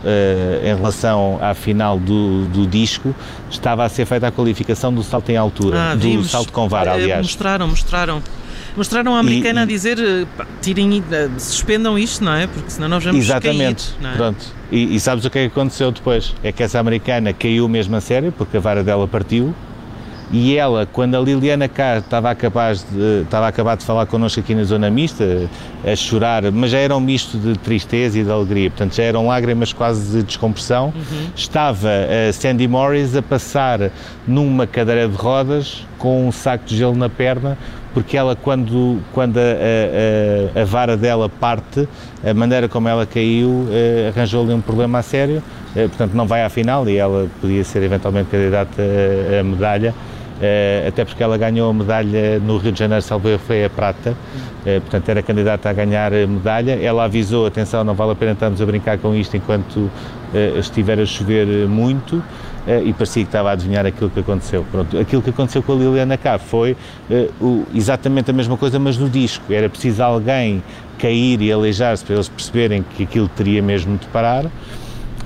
em 0.63 0.77
relação 0.77 1.39
à 1.43 1.53
final 1.55 1.99
do, 1.99 2.45
do 2.47 2.67
disco, 2.67 3.15
estava 3.51 3.85
a 3.85 3.89
ser 3.89 4.07
feita 4.07 4.29
a 4.29 4.31
qualificação 4.31 4.93
do 4.93 5.03
salto 5.03 5.31
em 5.31 5.37
altura, 5.37 5.91
ah, 5.91 5.95
do 5.95 6.01
vimos. 6.01 6.31
salto 6.31 6.53
com 6.53 6.69
vara, 6.69 6.93
aliás. 6.93 7.23
Mostraram, 7.23 7.67
mostraram. 7.67 8.23
Mostraram 8.77 9.15
a 9.15 9.21
americana 9.21 9.61
e, 9.61 9.63
a 9.63 9.67
dizer 9.67 9.99
tirem, 10.61 11.03
suspendam 11.39 11.99
isto, 11.99 12.23
não 12.23 12.35
é? 12.35 12.47
Porque 12.47 12.71
senão 12.71 12.89
nós 12.89 13.03
vamos 13.03 13.25
Exatamente, 13.25 13.95
cair, 14.01 14.13
é? 14.13 14.17
pronto. 14.17 14.45
E, 14.71 14.97
e, 14.97 15.01
sabes 15.01 15.25
o 15.25 15.31
que 15.31 15.39
é 15.39 15.43
que 15.43 15.49
aconteceu 15.49 15.91
depois? 15.91 16.35
É 16.43 16.53
que 16.53 16.63
essa 16.63 16.79
americana 16.79 17.33
caiu 17.33 17.69
mesmo 17.69 17.97
a 17.97 18.01
sério, 18.01 18.33
porque 18.33 18.57
a 18.57 18.61
vara 18.61 18.83
dela 18.83 19.07
partiu, 19.07 19.55
e 20.33 20.57
ela, 20.57 20.87
quando 20.87 21.15
a 21.15 21.21
Liliana 21.21 21.69
cá 21.69 21.99
estava, 21.99 22.35
capaz 22.35 22.85
de, 22.91 23.23
estava 23.23 23.47
a 23.47 23.49
acabar 23.49 23.77
de 23.77 23.85
falar 23.85 24.07
connosco 24.07 24.41
aqui 24.41 24.57
na 24.57 24.65
zona 24.65 24.91
mista, 24.91 25.49
a 25.85 25.95
chorar, 25.95 26.51
mas 26.51 26.73
já 26.73 26.79
era 26.79 26.97
um 26.97 27.01
misto 27.01 27.39
de 27.39 27.57
tristeza 27.57 28.19
e 28.19 28.25
de 28.25 28.31
alegria, 28.31 28.69
portanto 28.71 28.97
já 28.97 29.05
eram 29.05 29.29
lágrimas 29.29 29.73
quase 29.73 30.11
de 30.11 30.25
descompressão, 30.25 30.87
uhum. 30.87 31.31
estava 31.35 31.91
a 32.29 32.33
Sandy 32.33 32.67
Morris 32.67 33.15
a 33.15 33.23
passar 33.23 33.93
numa 34.27 34.67
cadeira 34.67 35.09
de 35.09 35.15
rodas 35.15 35.87
com 35.97 36.27
um 36.27 36.33
saco 36.33 36.65
de 36.65 36.77
gelo 36.77 36.97
na 36.97 37.09
perna, 37.09 37.57
porque 37.97 38.15
ela 38.15 38.37
quando, 38.37 38.99
quando 39.11 39.39
a, 39.39 39.41
a, 39.41 40.61
a 40.61 40.65
vara 40.67 40.99
dela 40.99 41.31
parte, 41.31 41.89
a 42.23 42.35
maneira 42.35 42.69
como 42.69 42.87
ela 42.87 43.07
caiu 43.07 43.67
eh, 43.71 44.13
arranjou-lhe 44.15 44.53
um 44.53 44.61
problema 44.61 44.99
a 44.99 45.03
sério, 45.03 45.43
eh, 45.75 45.89
portanto 45.89 46.13
não 46.13 46.27
vai 46.27 46.45
à 46.45 46.51
final 46.51 46.87
e 46.91 46.99
ela 46.99 47.27
podia 47.41 47.65
ser 47.65 47.83
eventualmente 47.83 48.29
candidata 48.29 48.83
a 49.41 49.43
medalha, 49.43 49.95
uh, 49.95 50.89
até 50.89 51.07
porque 51.07 51.23
ela 51.23 51.39
ganhou 51.39 51.71
a 51.71 51.73
medalha 51.73 52.39
no 52.39 52.59
Rio 52.59 52.71
de 52.71 52.79
Janeiro, 52.79 53.01
salvo 53.01 53.39
foi 53.39 53.65
a 53.65 53.71
prata, 53.71 54.11
uh, 54.11 54.81
portanto 54.83 55.09
era 55.09 55.23
candidata 55.23 55.71
a 55.71 55.73
ganhar 55.73 56.13
a 56.13 56.27
medalha. 56.27 56.79
Ela 56.79 57.05
avisou, 57.05 57.47
atenção, 57.47 57.83
não 57.83 57.95
vale 57.95 58.13
a 58.13 58.15
pena 58.15 58.33
estarmos 58.33 58.61
a 58.61 58.67
brincar 58.67 58.99
com 58.99 59.15
isto 59.15 59.39
enquanto 59.39 59.77
uh, 59.77 60.59
estiver 60.59 61.01
a 61.01 61.07
chover 61.07 61.47
muito. 61.67 62.23
E 62.85 62.93
parecia 62.93 63.23
que 63.23 63.29
estava 63.29 63.51
a 63.51 63.53
adivinhar 63.53 63.87
aquilo 63.87 64.11
que 64.11 64.21
aconteceu. 64.21 64.65
Pronto, 64.71 64.99
aquilo 64.99 65.23
que 65.23 65.31
aconteceu 65.31 65.63
com 65.63 65.73
a 65.73 65.77
Liliana 65.77 66.17
cá 66.17 66.39
foi 66.39 66.77
o, 67.41 67.65
exatamente 67.75 68.31
a 68.31 68.35
mesma 68.35 68.57
coisa, 68.57 68.79
mas 68.79 68.99
no 68.99 69.09
disco. 69.09 69.53
Era 69.53 69.69
preciso 69.69 70.03
alguém 70.03 70.63
cair 70.99 71.41
e 71.43 71.53
aleijar-se 71.53 72.05
para 72.05 72.15
eles 72.15 72.29
perceberem 72.29 72.85
que 72.97 73.05
aquilo 73.05 73.29
teria 73.29 73.63
mesmo 73.63 73.97
de 73.97 74.07
parar. 74.07 74.47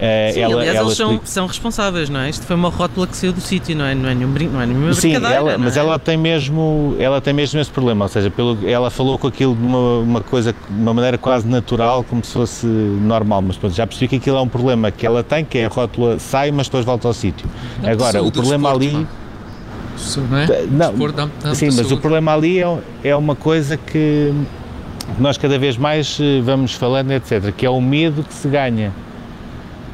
Uh, 0.01 0.33
Sim, 0.33 0.41
ela, 0.41 0.55
aliás, 0.55 0.77
ela 0.79 0.87
eles 0.87 0.97
são, 0.97 1.21
são, 1.25 1.47
responsáveis, 1.47 2.09
não 2.09 2.21
é? 2.21 2.31
Isto 2.31 2.47
foi 2.47 2.57
uma 2.57 2.71
rótula 2.71 3.07
que 3.07 3.15
saiu 3.15 3.35
do 3.35 3.41
sítio, 3.43 3.77
não 3.77 3.85
é? 3.85 3.95
Não 3.95 4.09
é 4.09 4.15
nenhum 4.15 4.33
brinco, 4.33 4.55
não 4.55 4.63
é 4.63 4.67
nenhuma 4.67 4.95
Sim, 4.95 5.13
ela, 5.13 5.59
mas 5.59 5.77
é? 5.77 5.81
ela 5.81 5.99
tem 5.99 6.17
mesmo, 6.17 6.97
ela 6.99 7.21
tem 7.21 7.35
mesmo 7.35 7.61
esse 7.61 7.71
problema, 7.71 8.07
ou 8.07 8.09
seja, 8.09 8.31
pelo, 8.31 8.59
ela 8.67 8.89
falou 8.89 9.19
com 9.19 9.27
aquilo 9.27 9.55
de 9.55 9.63
uma, 9.63 9.99
uma 9.99 10.21
coisa, 10.23 10.55
de 10.55 10.59
uma 10.71 10.95
maneira 10.95 11.19
quase 11.19 11.47
natural, 11.47 12.03
como 12.03 12.25
se 12.25 12.33
fosse 12.33 12.67
normal, 12.67 13.43
mas 13.43 13.59
pronto, 13.59 13.75
já 13.75 13.87
percebi 13.87 14.09
que 14.09 14.17
aquilo 14.17 14.39
é 14.39 14.41
um 14.41 14.49
problema 14.49 14.91
que 14.91 15.05
ela 15.05 15.23
tem, 15.23 15.45
que 15.45 15.59
é 15.59 15.67
a 15.67 15.69
rótula 15.69 16.19
sai, 16.19 16.51
mas 16.51 16.67
depois 16.67 16.83
volta 16.87 17.07
ao 17.07 17.13
sítio. 17.13 17.47
Agora, 17.85 18.23
o 18.23 18.33
problema 18.33 18.73
ali... 18.73 19.07
Não, 20.71 20.89
é? 20.89 21.29
não 21.45 21.55
sim, 21.55 21.67
mas 21.67 21.75
saúde. 21.75 21.93
o 21.93 21.99
problema 21.99 22.33
ali 22.33 22.59
é, 22.59 22.79
é 23.05 23.15
uma 23.15 23.37
coisa 23.37 23.77
que 23.77 24.33
nós 25.19 25.37
cada 25.37 25.59
vez 25.59 25.77
mais 25.77 26.19
eh, 26.19 26.41
vamos 26.41 26.73
falando, 26.73 27.11
etc., 27.11 27.53
que 27.55 27.67
é 27.67 27.71
o 27.71 27.83
medo 27.83 28.23
que 28.23 28.33
se 28.33 28.49
ganha. 28.49 28.93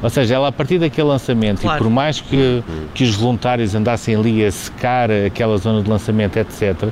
Ou 0.01 0.09
seja, 0.09 0.35
ela 0.35 0.49
a 0.49 0.51
partir 0.51 0.77
daquele 0.77 1.07
lançamento, 1.07 1.61
claro. 1.61 1.79
e 1.79 1.83
por 1.83 1.89
mais 1.89 2.21
que, 2.21 2.63
que 2.93 3.03
os 3.03 3.15
voluntários 3.15 3.73
andassem 3.73 4.15
ali 4.15 4.45
a 4.45 4.51
secar 4.51 5.09
aquela 5.11 5.57
zona 5.57 5.81
de 5.81 5.89
lançamento, 5.89 6.37
etc., 6.37 6.89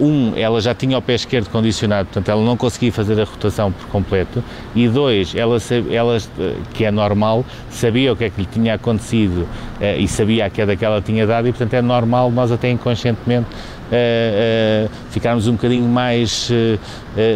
um, 0.00 0.32
ela 0.36 0.60
já 0.60 0.74
tinha 0.74 0.96
o 0.96 1.02
pé 1.02 1.14
esquerdo 1.14 1.50
condicionado, 1.50 2.06
portanto 2.06 2.28
ela 2.30 2.42
não 2.42 2.56
conseguia 2.56 2.92
fazer 2.92 3.20
a 3.20 3.24
rotação 3.24 3.70
por 3.70 3.86
completo, 3.88 4.42
e 4.74 4.88
dois, 4.88 5.34
ela, 5.34 5.58
ela 5.90 6.16
eh, 6.16 6.54
que 6.72 6.84
é 6.84 6.90
normal, 6.90 7.44
sabia 7.70 8.12
o 8.12 8.16
que 8.16 8.24
é 8.24 8.30
que 8.30 8.40
lhe 8.40 8.46
tinha 8.46 8.74
acontecido 8.74 9.42
uh, 9.80 9.98
e 9.98 10.08
sabia 10.08 10.46
a 10.46 10.50
queda 10.50 10.76
que 10.76 10.84
ela 10.84 11.02
tinha 11.02 11.26
dado, 11.26 11.48
e 11.48 11.52
portanto 11.52 11.74
é 11.74 11.82
normal 11.82 12.30
nós 12.30 12.50
até 12.50 12.70
inconscientemente 12.70 13.48
uh, 13.86 14.90
ficarmos 15.10 15.46
um 15.46 15.52
bocadinho 15.52 15.88
mais 15.88 16.50
uh, 16.50 16.78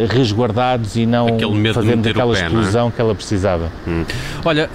resguardados 0.08 0.96
e 0.96 1.06
não 1.06 1.26
fazermos 1.72 2.06
aquela 2.06 2.34
pé, 2.34 2.40
é? 2.40 2.44
explosão 2.44 2.88
é? 2.88 2.90
que 2.90 3.00
ela 3.00 3.14
precisava. 3.14 3.70
Hum. 3.86 4.04
Olha, 4.44 4.68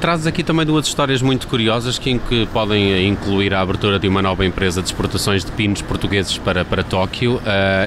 trazes 0.00 0.26
aqui 0.26 0.42
também 0.42 0.66
duas 0.66 0.86
histórias 0.86 1.22
muito 1.22 1.46
curiosas 1.46 1.98
que, 1.98 2.18
que 2.18 2.46
podem 2.46 3.08
incluir 3.08 3.54
a 3.54 3.60
abertura 3.60 3.98
de 3.98 4.08
uma 4.08 4.20
nova 4.20 4.44
empresa 4.44 4.82
de 4.82 4.88
exportações 4.88 5.44
de 5.44 5.52
pinos 5.52 5.80
portugueses 5.82 6.36
para, 6.38 6.64
para 6.64 6.82
Tóquio 6.88 7.40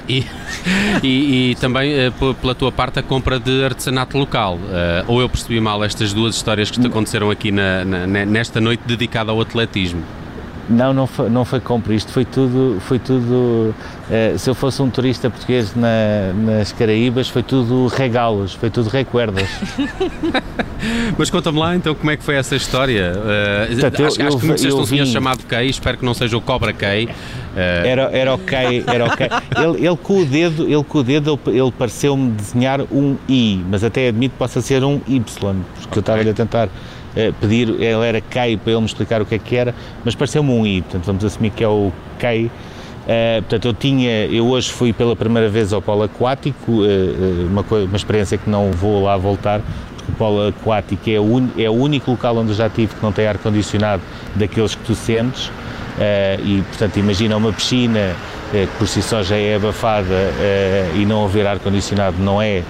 e, 0.08 0.24
e, 1.02 1.50
e, 1.50 1.54
também 1.56 1.92
pela 2.40 2.54
tua 2.54 2.70
parte 2.70 2.98
a 2.98 3.02
compra 3.02 3.38
de 3.38 3.64
artesanato 3.64 4.16
local. 4.18 4.58
ou 5.06 5.20
eu 5.20 5.28
percebi 5.28 5.60
mal 5.60 5.82
estas 5.84 6.12
duas 6.12 6.34
histórias 6.34 6.70
que 6.70 6.80
te 6.80 6.86
aconteceram 6.86 7.30
aqui 7.30 7.50
na, 7.50 7.84
na, 7.84 8.06
nesta 8.06 8.60
noite 8.60 8.82
dedicada 8.86 9.30
ao 9.30 9.40
atletismo? 9.40 10.02
Não, 10.70 10.94
não 10.94 11.06
foi, 11.06 11.28
não 11.28 11.44
foi 11.44 11.58
compra, 11.58 11.92
isto 11.92 12.12
foi 12.12 12.24
tudo, 12.24 12.80
foi 12.80 13.00
tudo 13.00 13.74
uh, 14.08 14.38
se 14.38 14.48
eu 14.48 14.54
fosse 14.54 14.80
um 14.80 14.88
turista 14.88 15.28
português 15.28 15.74
na, 15.74 16.32
nas 16.32 16.70
Caraíbas, 16.70 17.28
foi 17.28 17.42
tudo 17.42 17.88
regalos, 17.88 18.54
foi 18.54 18.70
tudo 18.70 18.88
recuerdas. 18.88 19.48
Mas 21.18 21.28
conta-me 21.28 21.58
lá 21.58 21.74
então 21.74 21.92
como 21.92 22.10
é 22.12 22.16
que 22.16 22.22
foi 22.22 22.36
essa 22.36 22.54
história. 22.54 23.12
Uh, 23.16 23.72
Portanto, 23.72 24.04
acho, 24.06 24.22
eu, 24.22 24.28
acho 24.28 24.38
que 24.38 24.46
muitas 24.46 24.62
vezes 24.62 24.78
não 24.78 24.86
tinham 24.86 25.06
chamado 25.06 25.44
Kay, 25.44 25.68
espero 25.68 25.98
que 25.98 26.04
não 26.04 26.14
seja 26.14 26.36
o 26.36 26.40
Cobra 26.40 26.72
Kay. 26.72 27.06
Uh... 27.06 27.10
Era, 27.56 28.02
era 28.12 28.34
ok, 28.34 28.84
era 28.86 29.04
ok. 29.06 29.28
ele, 29.56 29.86
ele 29.86 29.96
com 29.96 30.20
o 30.20 30.24
dedo, 30.24 30.64
ele 30.64 30.84
com 30.84 30.98
o 30.98 31.02
dedo, 31.02 31.38
ele, 31.46 31.58
ele 31.58 31.72
pareceu-me 31.72 32.30
desenhar 32.30 32.80
um 32.92 33.16
I, 33.28 33.60
mas 33.68 33.82
até 33.82 34.06
admito 34.06 34.34
que 34.34 34.38
possa 34.38 34.60
ser 34.60 34.84
um 34.84 35.00
Y, 35.08 35.24
porque 35.24 35.40
okay. 35.42 35.96
eu 35.96 36.00
estava-lhe 36.00 36.30
a 36.30 36.34
tentar 36.34 36.68
pedir, 37.40 37.68
ele 37.68 38.06
era 38.06 38.20
Kei 38.20 38.56
para 38.56 38.72
ele 38.72 38.80
me 38.80 38.86
explicar 38.86 39.20
o 39.20 39.26
que 39.26 39.34
é 39.34 39.38
que 39.38 39.56
era, 39.56 39.74
mas 40.04 40.14
pareceu-me 40.14 40.50
um 40.50 40.66
I, 40.66 40.82
portanto 40.82 41.04
vamos 41.04 41.24
assumir 41.24 41.50
que 41.50 41.64
é 41.64 41.68
o 41.68 41.92
Kei. 42.18 42.50
Uh, 43.00 43.42
portanto, 43.42 43.64
eu 43.64 43.74
tinha, 43.74 44.26
eu 44.26 44.46
hoje 44.46 44.70
fui 44.70 44.92
pela 44.92 45.16
primeira 45.16 45.48
vez 45.48 45.72
ao 45.72 45.80
polo 45.80 46.02
aquático, 46.02 46.70
uh, 46.70 47.46
uma, 47.48 47.62
uma 47.62 47.96
experiência 47.96 48.36
que 48.38 48.48
não 48.48 48.70
vou 48.70 49.02
lá 49.02 49.16
voltar, 49.16 49.60
porque 49.96 50.12
o 50.12 50.14
polo 50.14 50.48
aquático 50.48 51.10
é 51.10 51.18
un, 51.18 51.48
é 51.58 51.68
o 51.68 51.72
único 51.72 52.10
local 52.10 52.36
onde 52.36 52.50
eu 52.50 52.54
já 52.54 52.68
tive 52.68 52.94
que 52.94 53.02
não 53.02 53.10
tem 53.10 53.26
ar-condicionado 53.26 54.02
daqueles 54.36 54.74
que 54.74 54.84
tu 54.84 54.94
sentes, 54.94 55.46
uh, 55.46 55.52
e 56.44 56.62
portanto 56.68 56.98
imagina 56.98 57.36
uma 57.36 57.52
piscina 57.52 58.14
que 58.52 58.66
por 58.78 58.88
si 58.88 59.00
só 59.00 59.22
já 59.22 59.36
é 59.36 59.54
abafada 59.54 60.32
e 60.96 61.06
não 61.06 61.24
haver 61.24 61.46
ar-condicionado 61.46 62.16
não 62.18 62.42
é 62.42 62.64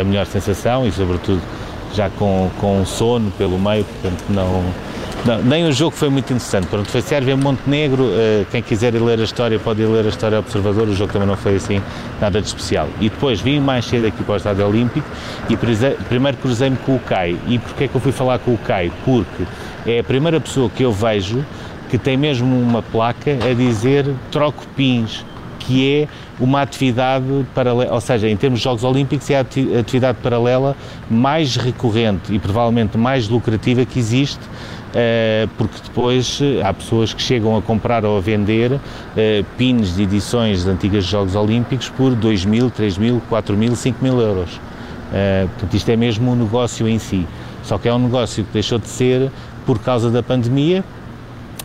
a 0.00 0.04
melhor 0.04 0.26
sensação 0.26 0.86
e 0.86 0.92
sobretudo 0.92 1.42
já 1.94 2.10
com, 2.10 2.50
com 2.60 2.84
sono 2.84 3.30
pelo 3.32 3.58
meio, 3.58 3.84
portanto 3.84 4.24
não, 4.28 4.62
não, 5.24 5.42
nem 5.42 5.66
o 5.66 5.72
jogo 5.72 5.96
foi 5.96 6.10
muito 6.10 6.26
interessante. 6.26 6.66
Pronto, 6.66 6.88
foi 6.90 7.00
Sérvia 7.00 7.36
Montenegro, 7.36 8.04
uh, 8.04 8.46
quem 8.50 8.60
quiser 8.62 8.94
ir 8.94 9.00
ler 9.00 9.20
a 9.20 9.24
história 9.24 9.58
pode 9.58 9.80
ir 9.80 9.86
ler 9.86 10.04
a 10.04 10.08
história 10.08 10.38
Observador, 10.38 10.88
o 10.88 10.94
jogo 10.94 11.12
também 11.12 11.26
não 11.26 11.36
foi 11.36 11.56
assim 11.56 11.80
nada 12.20 12.40
de 12.40 12.46
especial. 12.46 12.88
E 13.00 13.08
depois 13.08 13.40
vim 13.40 13.60
mais 13.60 13.86
cedo 13.86 14.06
aqui 14.06 14.22
para 14.22 14.34
o 14.34 14.36
Estádio 14.36 14.66
Olímpico 14.66 15.06
e 15.48 15.56
primeiro 16.08 16.36
cruzei-me 16.36 16.76
com 16.76 16.96
o 16.96 16.98
CAI. 16.98 17.38
E 17.46 17.58
porquê 17.58 17.84
é 17.84 17.88
que 17.88 17.94
eu 17.94 18.00
fui 18.00 18.12
falar 18.12 18.38
com 18.38 18.52
o 18.52 18.58
CAI? 18.58 18.92
Porque 19.04 19.44
é 19.86 20.00
a 20.00 20.04
primeira 20.04 20.38
pessoa 20.40 20.68
que 20.68 20.82
eu 20.82 20.92
vejo 20.92 21.44
que 21.88 21.96
tem 21.96 22.16
mesmo 22.16 22.60
uma 22.60 22.82
placa 22.82 23.38
a 23.48 23.54
dizer 23.54 24.06
troco 24.30 24.66
pins 24.76 25.24
que 25.66 26.02
é 26.02 26.08
uma 26.38 26.62
atividade 26.62 27.24
paralela, 27.54 27.92
ou 27.92 28.00
seja, 28.00 28.28
em 28.28 28.36
termos 28.36 28.60
de 28.60 28.64
Jogos 28.64 28.84
Olímpicos, 28.84 29.28
é 29.30 29.38
a 29.38 29.40
atividade 29.80 30.18
paralela 30.22 30.76
mais 31.10 31.56
recorrente 31.56 32.32
e 32.34 32.38
provavelmente 32.38 32.98
mais 32.98 33.28
lucrativa 33.28 33.84
que 33.84 33.98
existe, 33.98 34.40
eh, 34.94 35.48
porque 35.56 35.76
depois 35.82 36.40
eh, 36.42 36.62
há 36.62 36.72
pessoas 36.72 37.12
que 37.12 37.20
chegam 37.20 37.56
a 37.56 37.62
comprar 37.62 38.04
ou 38.04 38.16
a 38.16 38.20
vender 38.20 38.78
eh, 39.16 39.44
pins 39.56 39.96
de 39.96 40.02
edições 40.04 40.64
de 40.64 40.70
antigas 40.70 41.04
Jogos 41.04 41.34
Olímpicos 41.34 41.88
por 41.88 42.14
2 42.14 42.44
mil, 42.44 42.70
3 42.70 42.98
mil, 42.98 43.22
4 43.28 43.56
mil, 43.56 43.74
5 43.74 44.02
mil 44.02 44.20
euros. 44.20 44.60
Portanto, 45.50 45.74
isto 45.74 45.88
é 45.90 45.96
mesmo 45.96 46.32
um 46.32 46.34
negócio 46.34 46.88
em 46.88 46.98
si. 46.98 47.24
Só 47.62 47.78
que 47.78 47.88
é 47.88 47.94
um 47.94 48.00
negócio 48.00 48.42
que 48.42 48.52
deixou 48.52 48.80
de 48.80 48.88
ser 48.88 49.30
por 49.64 49.78
causa 49.78 50.10
da 50.10 50.24
pandemia, 50.24 50.84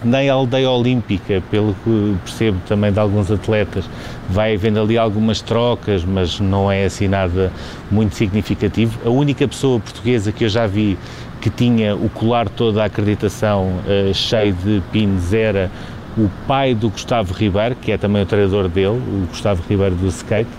nem 0.04 0.30
a 0.30 0.34
aldeia 0.34 0.70
olímpica, 0.70 1.44
pelo 1.52 1.76
que 1.84 2.16
percebo 2.24 2.58
também 2.68 2.92
de 2.92 3.00
alguns 3.00 3.30
atletas, 3.32 3.90
vai 4.30 4.56
havendo 4.56 4.80
ali 4.80 4.98
algumas 4.98 5.42
trocas, 5.42 6.06
mas 6.06 6.40
não 6.40 6.72
é 6.72 6.86
assim 6.86 7.08
nada 7.08 7.52
muito 7.92 8.16
significativo. 8.16 9.00
A 9.06 9.10
única 9.10 9.48
pessoa 9.48 9.80
portuguesa 9.80 10.32
que 10.32 10.46
eu 10.46 10.50
já 10.50 10.68
vi 10.68 10.98
que 11.42 11.50
tinha 11.50 11.96
o 11.96 12.10
colar 12.10 12.50
toda 12.50 12.82
a 12.82 12.86
acreditação 12.86 13.68
uh, 13.86 14.14
cheio 14.14 14.54
de 14.54 14.82
pins 14.92 15.34
era 15.34 15.72
o 16.18 16.30
pai 16.48 16.74
do 16.74 16.90
Gustavo 16.90 17.34
Ribeiro, 17.34 17.76
que 17.76 17.92
é 17.92 17.98
também 17.98 18.22
o 18.22 18.26
treinador 18.26 18.68
dele, 18.68 18.98
o 18.98 19.28
Gustavo 19.30 19.64
Ribeiro 19.70 19.96
do 19.96 20.08
skate. 20.08 20.50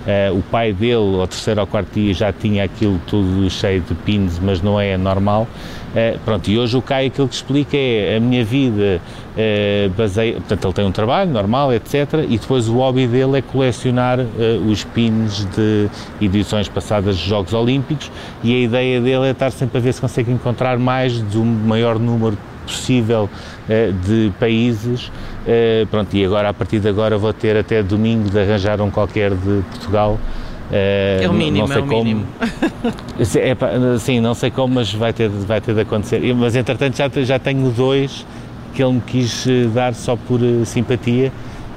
Uh, 0.00 0.38
o 0.38 0.42
pai 0.42 0.72
dele, 0.72 1.20
ao 1.20 1.26
terceiro 1.26 1.60
ou 1.60 1.66
quarto 1.66 1.92
dia, 1.92 2.14
já 2.14 2.32
tinha 2.32 2.64
aquilo 2.64 2.98
tudo 3.06 3.50
cheio 3.50 3.82
de 3.82 3.94
pins, 3.94 4.38
mas 4.38 4.62
não 4.62 4.80
é 4.80 4.96
normal. 4.96 5.46
Uh, 5.90 6.18
pronto, 6.24 6.48
e 6.48 6.56
hoje 6.56 6.76
o 6.76 6.80
Caio 6.80 7.08
aquilo 7.08 7.26
que 7.26 7.34
explica 7.34 7.76
é 7.76 8.16
a 8.16 8.20
minha 8.20 8.44
vida 8.44 9.00
uh, 9.34 9.90
baseia, 9.90 10.34
portanto 10.34 10.64
ele 10.64 10.72
tem 10.72 10.84
um 10.84 10.92
trabalho 10.92 11.32
normal, 11.32 11.72
etc. 11.74 12.24
E 12.28 12.38
depois 12.38 12.68
o 12.68 12.74
hobby 12.74 13.08
dele 13.08 13.38
é 13.38 13.42
colecionar 13.42 14.20
uh, 14.20 14.70
os 14.70 14.84
pins 14.84 15.44
de 15.46 15.88
edições 16.20 16.68
passadas 16.68 17.16
dos 17.16 17.24
Jogos 17.24 17.52
Olímpicos 17.52 18.10
e 18.44 18.54
a 18.54 18.58
ideia 18.60 19.00
dele 19.00 19.26
é 19.26 19.30
estar 19.32 19.50
sempre 19.50 19.78
a 19.78 19.80
ver 19.80 19.92
se 19.92 20.00
consegue 20.00 20.30
encontrar 20.30 20.78
mais 20.78 21.28
de 21.28 21.36
um 21.36 21.44
maior 21.44 21.98
número 21.98 22.38
possível 22.64 23.28
de 24.04 24.32
países. 24.38 25.10
Pronto, 25.90 26.14
e 26.14 26.24
agora 26.24 26.48
a 26.50 26.54
partir 26.54 26.80
de 26.80 26.88
agora 26.88 27.16
vou 27.16 27.32
ter 27.32 27.56
até 27.56 27.82
domingo 27.82 28.28
de 28.28 28.38
arranjar 28.38 28.80
um 28.80 28.90
qualquer 28.90 29.30
de 29.30 29.62
Portugal 29.70 30.18
é 30.72 31.26
o 31.28 31.32
mínimo, 31.32 31.66
não 31.66 31.66
sei 31.66 31.76
é 31.76 31.80
o 31.80 31.86
como, 31.86 32.04
mínimo. 32.04 32.26
É, 33.18 33.98
sim, 33.98 34.20
não 34.20 34.34
sei 34.34 34.50
como, 34.50 34.74
mas 34.76 34.92
vai 34.94 35.12
ter, 35.12 35.28
vai 35.28 35.60
ter 35.60 35.74
de 35.74 35.80
acontecer. 35.80 36.20
Mas 36.34 36.54
entretanto 36.54 36.96
já, 36.96 37.08
já 37.22 37.38
tenho 37.38 37.70
dois 37.70 38.24
que 38.72 38.82
ele 38.82 38.94
me 38.94 39.00
quis 39.00 39.46
eh, 39.46 39.66
dar 39.74 39.94
só 39.94 40.16
por 40.16 40.40
uh, 40.40 40.64
simpatia. 40.64 41.32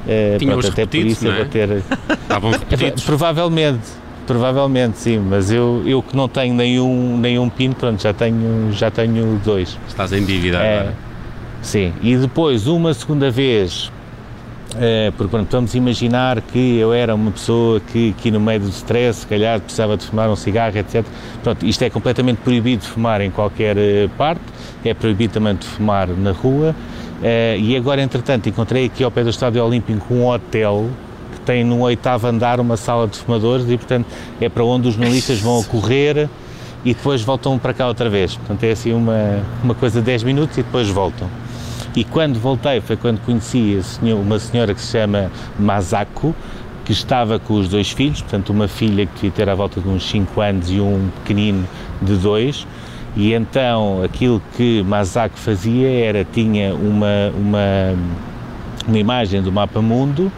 Uh, 0.06 0.46
pronto, 0.46 0.68
até 0.68 0.86
por 0.86 0.96
isso 0.98 1.28
é? 1.28 1.30
eu 1.30 1.36
vou 1.36 1.46
ter. 1.46 1.70
Estavam 2.22 2.52
repetidos. 2.52 3.04
provavelmente, 3.04 3.82
provavelmente 4.28 4.98
sim, 5.00 5.18
mas 5.18 5.52
eu, 5.52 5.82
eu 5.86 6.04
que 6.04 6.16
não 6.16 6.28
tenho 6.28 6.54
nenhum, 6.54 7.18
nenhum 7.18 7.50
pino, 7.50 7.74
pronto, 7.74 8.02
já 8.02 8.14
tenho, 8.14 8.72
já 8.72 8.92
tenho 8.92 9.42
dois. 9.44 9.78
Estás 9.88 10.14
em 10.14 10.24
dívida 10.24 10.58
é, 10.58 10.80
agora. 10.80 10.96
Sim, 11.64 11.94
e 12.02 12.16
depois 12.18 12.68
uma 12.68 12.94
segunda 12.94 13.32
vez 13.32 13.92
É, 14.76 15.12
porque 15.12 15.30
pronto, 15.30 15.52
vamos 15.52 15.76
imaginar 15.76 16.42
que 16.42 16.78
eu 16.78 16.92
era 16.94 17.14
uma 17.14 17.30
pessoa 17.30 17.80
que, 17.80 18.14
que 18.14 18.32
no 18.32 18.40
meio 18.40 18.60
do 18.60 18.70
stress, 18.70 19.20
se 19.20 19.28
calhar 19.28 19.60
precisava 19.60 19.96
de 19.96 20.04
fumar 20.04 20.28
um 20.30 20.36
cigarro, 20.36 20.76
etc. 20.76 21.06
Pronto, 21.44 21.64
isto 21.64 21.84
é 21.84 21.92
completamente 21.92 22.38
proibido 22.38 22.82
de 22.82 22.88
fumar 22.88 23.22
em 23.22 23.30
qualquer 23.30 23.78
eh, 23.78 24.10
parte, 24.18 24.42
é 24.84 24.92
proibido 24.94 25.34
também 25.34 25.56
de 25.56 25.66
fumar 25.68 26.08
na 26.08 26.32
rua. 26.32 26.76
É, 27.22 27.56
e 27.60 27.76
agora, 27.78 28.02
entretanto, 28.02 28.50
encontrei 28.50 28.86
aqui 28.86 29.04
ao 29.04 29.12
pé 29.12 29.24
do 29.24 29.30
Estádio 29.30 29.64
Olímpico 29.64 30.12
um 30.14 30.26
hotel 30.28 30.90
que 31.34 31.42
tem 31.42 31.64
no 31.64 31.80
oitavo 31.82 32.26
andar 32.28 32.60
uma 32.60 32.76
sala 32.76 33.08
de 33.08 33.18
fumadores 33.18 33.70
e, 33.70 33.78
portanto, 33.78 34.08
é 34.42 34.50
para 34.50 34.64
onde 34.64 34.88
os 34.88 34.96
jornalistas 34.96 35.40
vão 35.40 35.64
correr 35.64 36.28
e 36.84 36.96
depois 36.96 37.22
voltam 37.22 37.60
para 37.60 37.74
cá 37.76 37.88
outra 37.88 38.10
vez. 38.10 38.36
Portanto, 38.36 38.64
é 38.64 38.72
assim 38.72 38.92
uma, 38.92 39.44
uma 39.64 39.76
coisa 39.76 40.00
de 40.00 40.06
10 40.08 40.24
minutos 40.24 40.58
e 40.58 40.64
depois 40.64 40.90
voltam. 40.90 41.30
E 41.96 42.04
quando 42.04 42.40
voltei 42.40 42.82
foi 42.82 42.98
quando 42.98 43.20
conheci 43.22 43.80
uma 44.02 44.40
senhora 44.40 44.74
que 44.74 44.82
se 44.82 44.94
chama 44.98 45.32
Masako, 45.60 46.36
que 46.84 46.92
estava 46.92 47.38
com 47.40 47.54
os 47.54 47.70
dois 47.70 47.92
filhos, 47.92 48.22
portanto 48.22 48.50
uma 48.50 48.68
filha 48.68 49.06
que 49.06 49.14
devia 49.14 49.32
ter 49.32 49.50
à 49.50 49.56
volta 49.56 49.80
de 49.80 49.88
uns 49.88 50.04
5 50.10 50.42
anos 50.42 50.72
e 50.72 50.80
um 50.80 51.10
pequenino 51.20 51.68
de 52.02 52.16
2, 52.16 52.68
e 53.16 53.34
então 53.34 54.02
aquilo 54.04 54.42
que 54.58 54.82
Masako 54.84 55.38
fazia 55.38 55.88
era, 55.88 56.26
tinha 56.26 56.74
uma, 56.74 57.32
uma, 57.38 57.96
uma 58.88 58.98
imagem 58.98 59.42
do 59.42 59.52
mapa 59.52 59.82
mundo, 59.82 60.32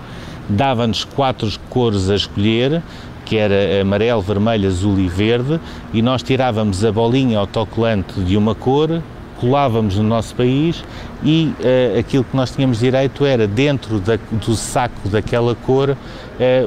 dava-nos 0.50 1.06
quatro 1.06 1.50
cores 1.70 2.10
a 2.10 2.16
escolher, 2.16 2.84
que 3.24 3.38
era 3.38 3.82
amarelo, 3.82 4.22
vermelho, 4.22 4.68
azul 4.68 5.00
e 5.00 5.08
verde, 5.08 5.60
e 5.94 6.02
nós 6.02 6.22
tirávamos 6.22 6.84
a 6.84 6.92
bolinha 6.92 7.40
autocolante 7.40 8.20
de 8.20 8.38
uma 8.38 8.54
cor, 8.54 9.02
colávamos 9.40 9.98
no 9.98 10.04
nosso 10.04 10.36
país 10.36 10.84
e 11.24 11.54
uh, 11.60 12.00
aquilo 12.00 12.24
que 12.24 12.36
nós 12.36 12.52
tínhamos 12.52 12.80
direito 12.80 13.26
era, 13.26 13.48
dentro 13.48 14.00
da, 14.00 14.18
do 14.32 14.56
saco 14.56 15.10
daquela 15.10 15.56
cor, 15.56 15.92
uh, 15.92 15.96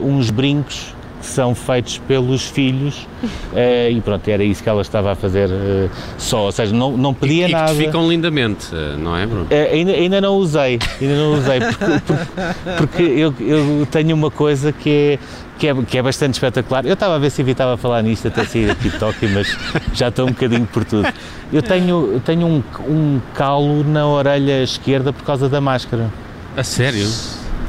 uns 0.05 0.31
brincos 0.31 0.95
que 1.19 1.27
são 1.27 1.55
feitos 1.55 1.99
pelos 1.99 2.45
filhos 2.45 3.07
uh, 3.53 3.91
e 3.91 4.01
pronto, 4.01 4.27
era 4.29 4.43
isso 4.45 4.63
que 4.63 4.69
ela 4.69 4.83
estava 4.83 5.13
a 5.13 5.15
fazer 5.15 5.49
uh, 5.49 5.91
só, 6.17 6.45
ou 6.45 6.53
seja, 6.53 6.75
não, 6.75 6.97
não 6.97 7.13
pedia 7.13 7.49
e, 7.49 7.53
nada. 7.53 7.73
E 7.73 7.77
que 7.77 7.85
ficam 7.85 8.09
lindamente, 8.09 8.69
não 8.99 9.17
é 9.17 9.27
Bruno? 9.27 9.45
Uh, 9.45 9.75
ainda, 9.75 9.93
ainda 9.93 10.21
não 10.21 10.37
usei, 10.37 10.79
ainda 11.01 11.17
não 11.17 11.35
usei, 11.35 11.61
porque, 11.61 11.85
porque, 12.77 12.77
porque 12.79 13.03
eu, 13.03 13.35
eu, 13.41 13.87
tenho 13.91 14.15
uma 14.15 14.31
coisa 14.31 14.73
que 14.73 14.91
é, 14.91 15.19
que 15.59 15.69
é, 15.69 15.75
que 15.75 15.99
é 15.99 16.03
bastante 16.03 16.35
espetacular. 16.35 16.87
Eu 16.87 16.95
estava 16.95 17.17
a 17.17 17.19
ver 17.19 17.31
se 17.31 17.41
evitava 17.43 17.77
falar 17.77 18.03
nisto 18.03 18.29
até 18.29 18.45
sair 18.45 18.71
aqui 18.71 18.89
de 18.89 18.99
Tóquio, 18.99 19.29
mas 19.31 19.57
já 19.93 20.09
estou 20.09 20.27
um 20.27 20.31
bocadinho 20.31 20.67
por 20.67 20.85
tudo. 20.85 21.09
Eu 21.53 21.63
tenho, 21.63 22.21
tenho 22.25 22.47
um, 22.47 22.63
um 22.87 23.21
calo 23.35 23.83
na 23.83 24.07
orelha 24.07 24.63
esquerda 24.63 25.13
por 25.13 25.25
causa 25.25 25.49
da 25.49 25.61
máscara. 25.61 26.11
A 26.57 26.63
sério? 26.63 27.09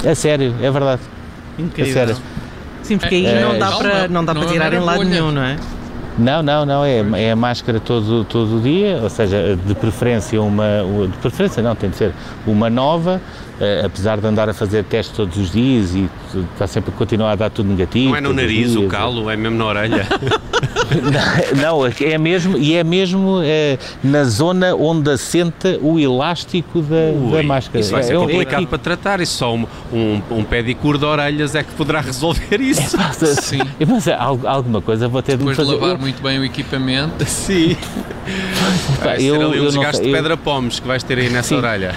A 0.06 0.16
sério, 0.16 0.56
é 0.62 0.72
verdade. 0.72 1.02
Incrível. 1.58 1.92
A 1.92 1.94
sério. 1.94 2.18
Sim, 2.90 2.98
porque 2.98 3.14
aí 3.14 3.26
É, 3.28 3.40
não 3.40 3.60
dá 3.60 3.70
não, 3.70 3.78
para, 3.78 4.08
não 4.08 4.26
dá 4.26 4.34
não 4.34 4.42
para 4.42 4.50
é 4.50 4.54
tirar 4.54 4.74
em 4.74 4.80
lado 4.80 5.04
nenhum, 5.04 5.32
não 5.32 5.44
é? 5.44 5.58
Não, 6.18 6.42
não, 6.44 6.66
não, 6.66 6.84
é, 6.84 7.04
é 7.16 7.32
a 7.32 7.36
máscara 7.36 7.80
todo, 7.80 8.26
todo 8.26 8.58
o 8.58 8.62
dia, 8.62 9.00
ou 9.02 9.10
seja, 9.10 9.58
de 9.66 9.74
preferência 9.76 10.42
uma, 10.42 10.66
de 11.10 11.18
preferência 11.18 11.64
não, 11.64 11.76
tem 11.76 11.90
de 11.90 11.96
ser 11.96 12.14
uma 12.46 12.70
nova, 12.70 13.22
eh, 13.60 13.84
apesar 13.86 14.20
de 14.20 14.28
andar 14.28 14.50
a 14.50 14.54
fazer 14.54 14.84
testes 14.84 15.16
todos 15.16 15.38
os 15.38 15.52
dias 15.52 15.96
e 15.96 16.10
está 16.54 16.68
sempre 16.68 16.92
a 16.94 16.98
continuar 16.98 17.32
a 17.32 17.36
dar 17.36 17.50
tudo 17.50 17.70
negativo. 17.70 18.10
Não 18.10 18.18
é 18.18 18.22
no 18.22 18.34
nariz 18.34 18.76
o 18.76 18.80
dias. 18.80 18.92
calo, 18.92 19.30
é 19.30 19.38
mesmo 19.38 19.58
na 19.58 19.66
orelha. 19.66 20.08
Não, 21.62 21.86
é 21.86 22.18
mesmo, 22.18 22.58
e 22.58 22.74
é 22.76 22.84
mesmo 22.84 23.40
eh, 23.44 23.78
na 24.04 24.24
zona 24.24 24.76
onde 24.76 25.10
assenta 25.12 25.78
o 25.82 26.00
elástico 26.00 26.82
da, 26.82 27.12
da 27.32 27.38
Ui, 27.38 27.44
máscara. 27.44 27.80
Isso 27.80 27.92
vai 27.92 28.04
ser 28.04 28.14
É- 28.14 28.16
é 28.16 28.20
complicado 28.20 28.56
aqui- 28.56 28.66
para 28.66 28.78
tratar, 28.80 29.20
isso 29.22 29.38
só 29.38 29.54
um, 29.56 29.66
um, 29.94 30.22
um 30.32 30.44
pedicure 30.44 30.98
de 30.98 31.06
orelhas 31.06 31.54
é 31.56 31.62
que 31.64 31.72
poderá 31.74 32.02
resolver 32.02 32.60
isso. 32.60 32.98
Sim. 33.42 33.60
Mas 33.88 34.08
é, 34.08 34.16
al- 34.16 34.40
alguma 34.46 34.82
coisa 34.82 35.08
vou 35.08 35.22
ter 35.22 35.34
de 35.38 35.46
Depois 35.46 35.58
de 35.58 35.64
fazer. 35.64 35.76
Eu- 35.92 35.98
muito 36.00 36.22
bem 36.24 36.40
o 36.40 36.46
equipamento. 36.46 37.24
Sim. 37.28 37.76
Vai 39.04 39.20
ser 39.20 39.26
eu- 39.28 39.50
ali 39.50 39.60
um 39.62 39.66
desgaste 39.66 39.98
sei, 39.98 40.06
de 40.08 40.12
pedra 40.12 40.38
pomes 40.38 40.80
que 40.80 40.88
vais 40.88 41.04
ter 41.04 41.18
aí 41.20 41.30
nessa 41.30 41.50
Sim. 41.50 41.56
orelha. 41.56 41.94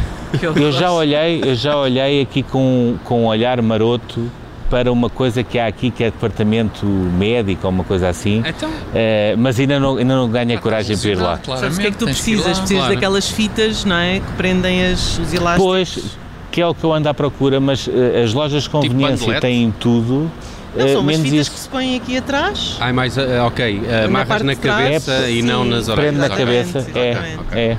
Eu 0.57 0.73
já 0.73 0.91
olhei, 0.91 1.43
eu 1.45 1.55
já 1.55 1.77
olhei 1.77 2.23
aqui 2.23 2.43
com, 2.43 2.97
com 3.05 3.23
um 3.23 3.27
olhar 3.27 3.61
maroto 3.63 4.31
para 4.71 4.91
uma 4.91 5.11
coisa 5.11 5.43
que 5.43 5.59
há 5.59 5.67
aqui 5.67 5.91
que 5.91 6.03
é 6.03 6.11
departamento 6.11 6.87
médico 6.87 7.67
ou 7.67 7.71
uma 7.71 7.85
coisa 7.85 8.09
assim, 8.09 8.43
Então, 8.47 8.71
eh, 8.95 9.35
mas 9.37 9.61
ainda 9.61 9.79
não, 9.79 9.99
ainda 9.99 10.17
não 10.17 10.27
ganhei 10.31 10.57
coragem 10.57 10.97
para 10.97 11.11
ir 11.11 11.19
lá. 11.19 11.39
Sabes 11.59 11.77
o 11.77 11.81
que 11.81 11.87
é 11.89 11.91
que 11.91 11.99
tu 11.99 12.07
precisas? 12.07 12.47
lá, 12.47 12.53
Precisas 12.55 12.79
claro. 12.79 12.95
daquelas 12.95 13.29
fitas, 13.29 13.85
não 13.85 13.97
é? 13.97 14.21
Que 14.21 14.33
prendem 14.33 14.87
as, 14.87 15.19
os 15.19 15.35
elásticos. 15.35 15.63
Pois, 15.71 16.05
que 16.51 16.63
é 16.63 16.67
o 16.67 16.75
que 16.75 16.83
eu 16.85 16.93
ando 16.95 17.07
à 17.07 17.13
procura, 17.13 17.61
mas 17.61 17.87
eh, 17.87 18.23
as 18.25 18.33
lojas 18.33 18.63
de 18.63 18.71
conveniência 18.71 19.27
bandelete? 19.27 19.41
têm 19.43 19.75
tudo, 19.79 20.31
Não, 20.75 20.87
eh, 20.87 20.93
são 20.93 21.01
umas 21.03 21.17
menos 21.17 21.31
fitas 21.31 21.47
isso. 21.47 21.51
que 21.53 21.59
se 21.61 21.69
põem 21.69 21.97
aqui 21.97 22.17
atrás. 22.17 22.77
ai, 22.81 22.93
mais, 22.93 23.19
ah, 23.19 23.45
ok, 23.47 23.83
ah, 23.91 24.05
amarras 24.07 24.29
parte 24.29 24.45
na 24.45 24.57
trás. 24.57 24.85
cabeça 24.85 25.13
É, 25.13 25.31
e 25.33 25.43
não 25.43 25.65
sim, 25.65 25.71
nas 25.71 25.85
Prende 25.87 26.01
orelhas. 26.01 26.19
na 26.19 26.27
ok. 26.27 26.37
cabeça, 26.39 26.79
é, 26.95 27.11
exatamente. 27.11 27.59
é. 27.59 27.79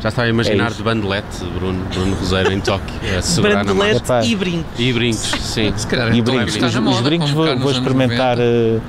Já 0.00 0.08
estava 0.08 0.26
a 0.26 0.30
imaginar 0.30 0.66
É 0.66 0.74
de 0.74 0.82
bandelete, 0.82 1.44
Bruno, 1.56 1.84
Bruno 1.94 2.16
Roseiro 2.16 2.52
em 2.52 2.60
Tóquio, 2.60 2.92
a 3.16 3.22
segurar 3.22 3.64
na 3.64 3.72
mão. 3.72 3.86
E 4.24 4.34
brincos. 4.34 4.64
E 4.80 4.92
brincos, 4.92 5.30
sim. 5.40 5.72
Se 5.76 5.86
calhar 5.86 6.12
E 6.12 6.18
então 6.18 6.34
brincos, 6.34 6.54
está 6.56 6.66
os, 6.66 6.74
na 6.74 6.80
os 6.80 6.86
moda, 6.86 7.02
brincos 7.02 7.30
vou, 7.30 7.56
vou 7.58 7.70
experimentar. 7.70 8.36
90. 8.36 8.42
eh, 8.42 8.80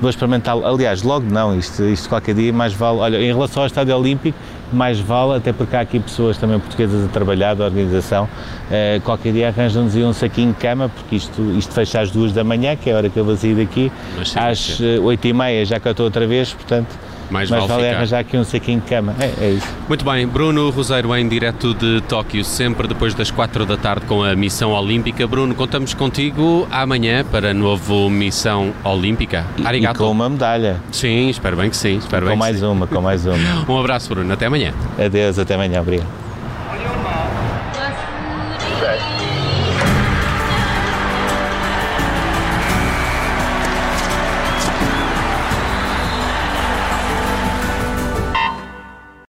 Vou 0.00 0.10
experimentar, 0.10 0.56
aliás, 0.62 1.02
logo 1.02 1.26
não, 1.28 1.58
isto, 1.58 1.82
isto 1.84 2.08
qualquer 2.08 2.32
dia 2.32 2.52
mais 2.52 2.72
vale. 2.72 2.98
Olha, 2.98 3.16
em 3.16 3.26
relação 3.32 3.62
ao 3.62 3.66
Estádio 3.66 3.96
Olímpico, 3.96 4.38
mais 4.72 5.00
vale, 5.00 5.36
até 5.36 5.52
porque 5.52 5.76
há 5.76 5.80
aqui 5.80 5.98
pessoas 5.98 6.36
também 6.36 6.58
portuguesas 6.58 7.04
a 7.04 7.08
trabalhar 7.08 7.54
da 7.54 7.64
organização. 7.64 8.28
eh, 8.70 9.00
qualquer 9.04 9.32
dia 9.32 9.48
arranjam-nos 9.48 9.94
um 9.96 10.12
saquinho 10.12 10.52
de 10.52 10.58
cama, 10.58 10.88
porque 10.88 11.16
isto, 11.16 11.42
isto 11.56 11.72
fecha 11.72 12.00
às 12.00 12.10
duas 12.10 12.32
da 12.32 12.44
manhã, 12.44 12.76
que 12.76 12.90
é 12.90 12.94
a 12.94 12.96
hora 12.96 13.08
que 13.08 13.18
eu 13.18 13.24
vou 13.24 13.36
sair 13.36 13.54
daqui, 13.54 13.90
às 14.34 14.80
eh, 14.80 14.98
oito 15.00 15.26
e 15.26 15.32
meia, 15.32 15.64
já 15.64 15.80
que 15.80 15.88
eu 15.88 15.92
estou 15.92 16.06
outra 16.06 16.26
vez, 16.26 16.52
portanto, 16.52 16.98
Mais 17.30 17.50
mais 17.50 17.66
vale 17.66 17.82
vale 17.82 17.94
arranjar 17.94 18.20
aqui 18.20 18.36
um 18.36 18.44
saquinho 18.44 18.80
de 18.80 18.86
cama. 18.86 19.14
É, 19.20 19.32
é 19.40 19.50
isso. 19.50 19.66
Muito 19.88 20.04
bem, 20.04 20.26
Bruno 20.26 20.70
Roseiro 20.70 21.14
em 21.16 21.28
direto 21.28 21.74
de 21.74 22.00
Tóquio, 22.02 22.44
sempre 22.44 22.86
depois 22.88 23.14
das 23.14 23.30
4 23.30 23.66
da 23.66 23.76
tarde 23.76 24.06
com 24.06 24.22
a 24.22 24.34
Missão 24.34 24.72
Olímpica. 24.72 25.26
Bruno, 25.26 25.54
contamos 25.54 25.94
contigo 25.94 26.66
amanhã 26.70 27.24
para 27.24 27.50
a 27.50 27.54
novo 27.54 28.08
Missão 28.08 28.72
Olímpica. 28.84 29.44
E 29.56 29.66
Arigato. 29.66 29.98
com 29.98 30.10
uma 30.10 30.28
medalha, 30.28 30.80
Sim, 30.92 31.28
espero 31.28 31.56
bem 31.56 31.70
que 31.70 31.76
sim. 31.76 31.98
Espero 31.98 32.24
com 32.26 32.30
bem 32.30 32.38
mais 32.38 32.62
uma, 32.62 32.86
com 32.86 33.00
mais 33.00 33.26
uma. 33.26 33.38
Um 33.68 33.78
abraço, 33.78 34.08
Bruno. 34.08 34.32
Até 34.32 34.46
amanhã. 34.46 34.72
Adeus, 34.98 35.38
até 35.38 35.54
amanhã, 35.54 35.80
obrigado. 35.80 36.27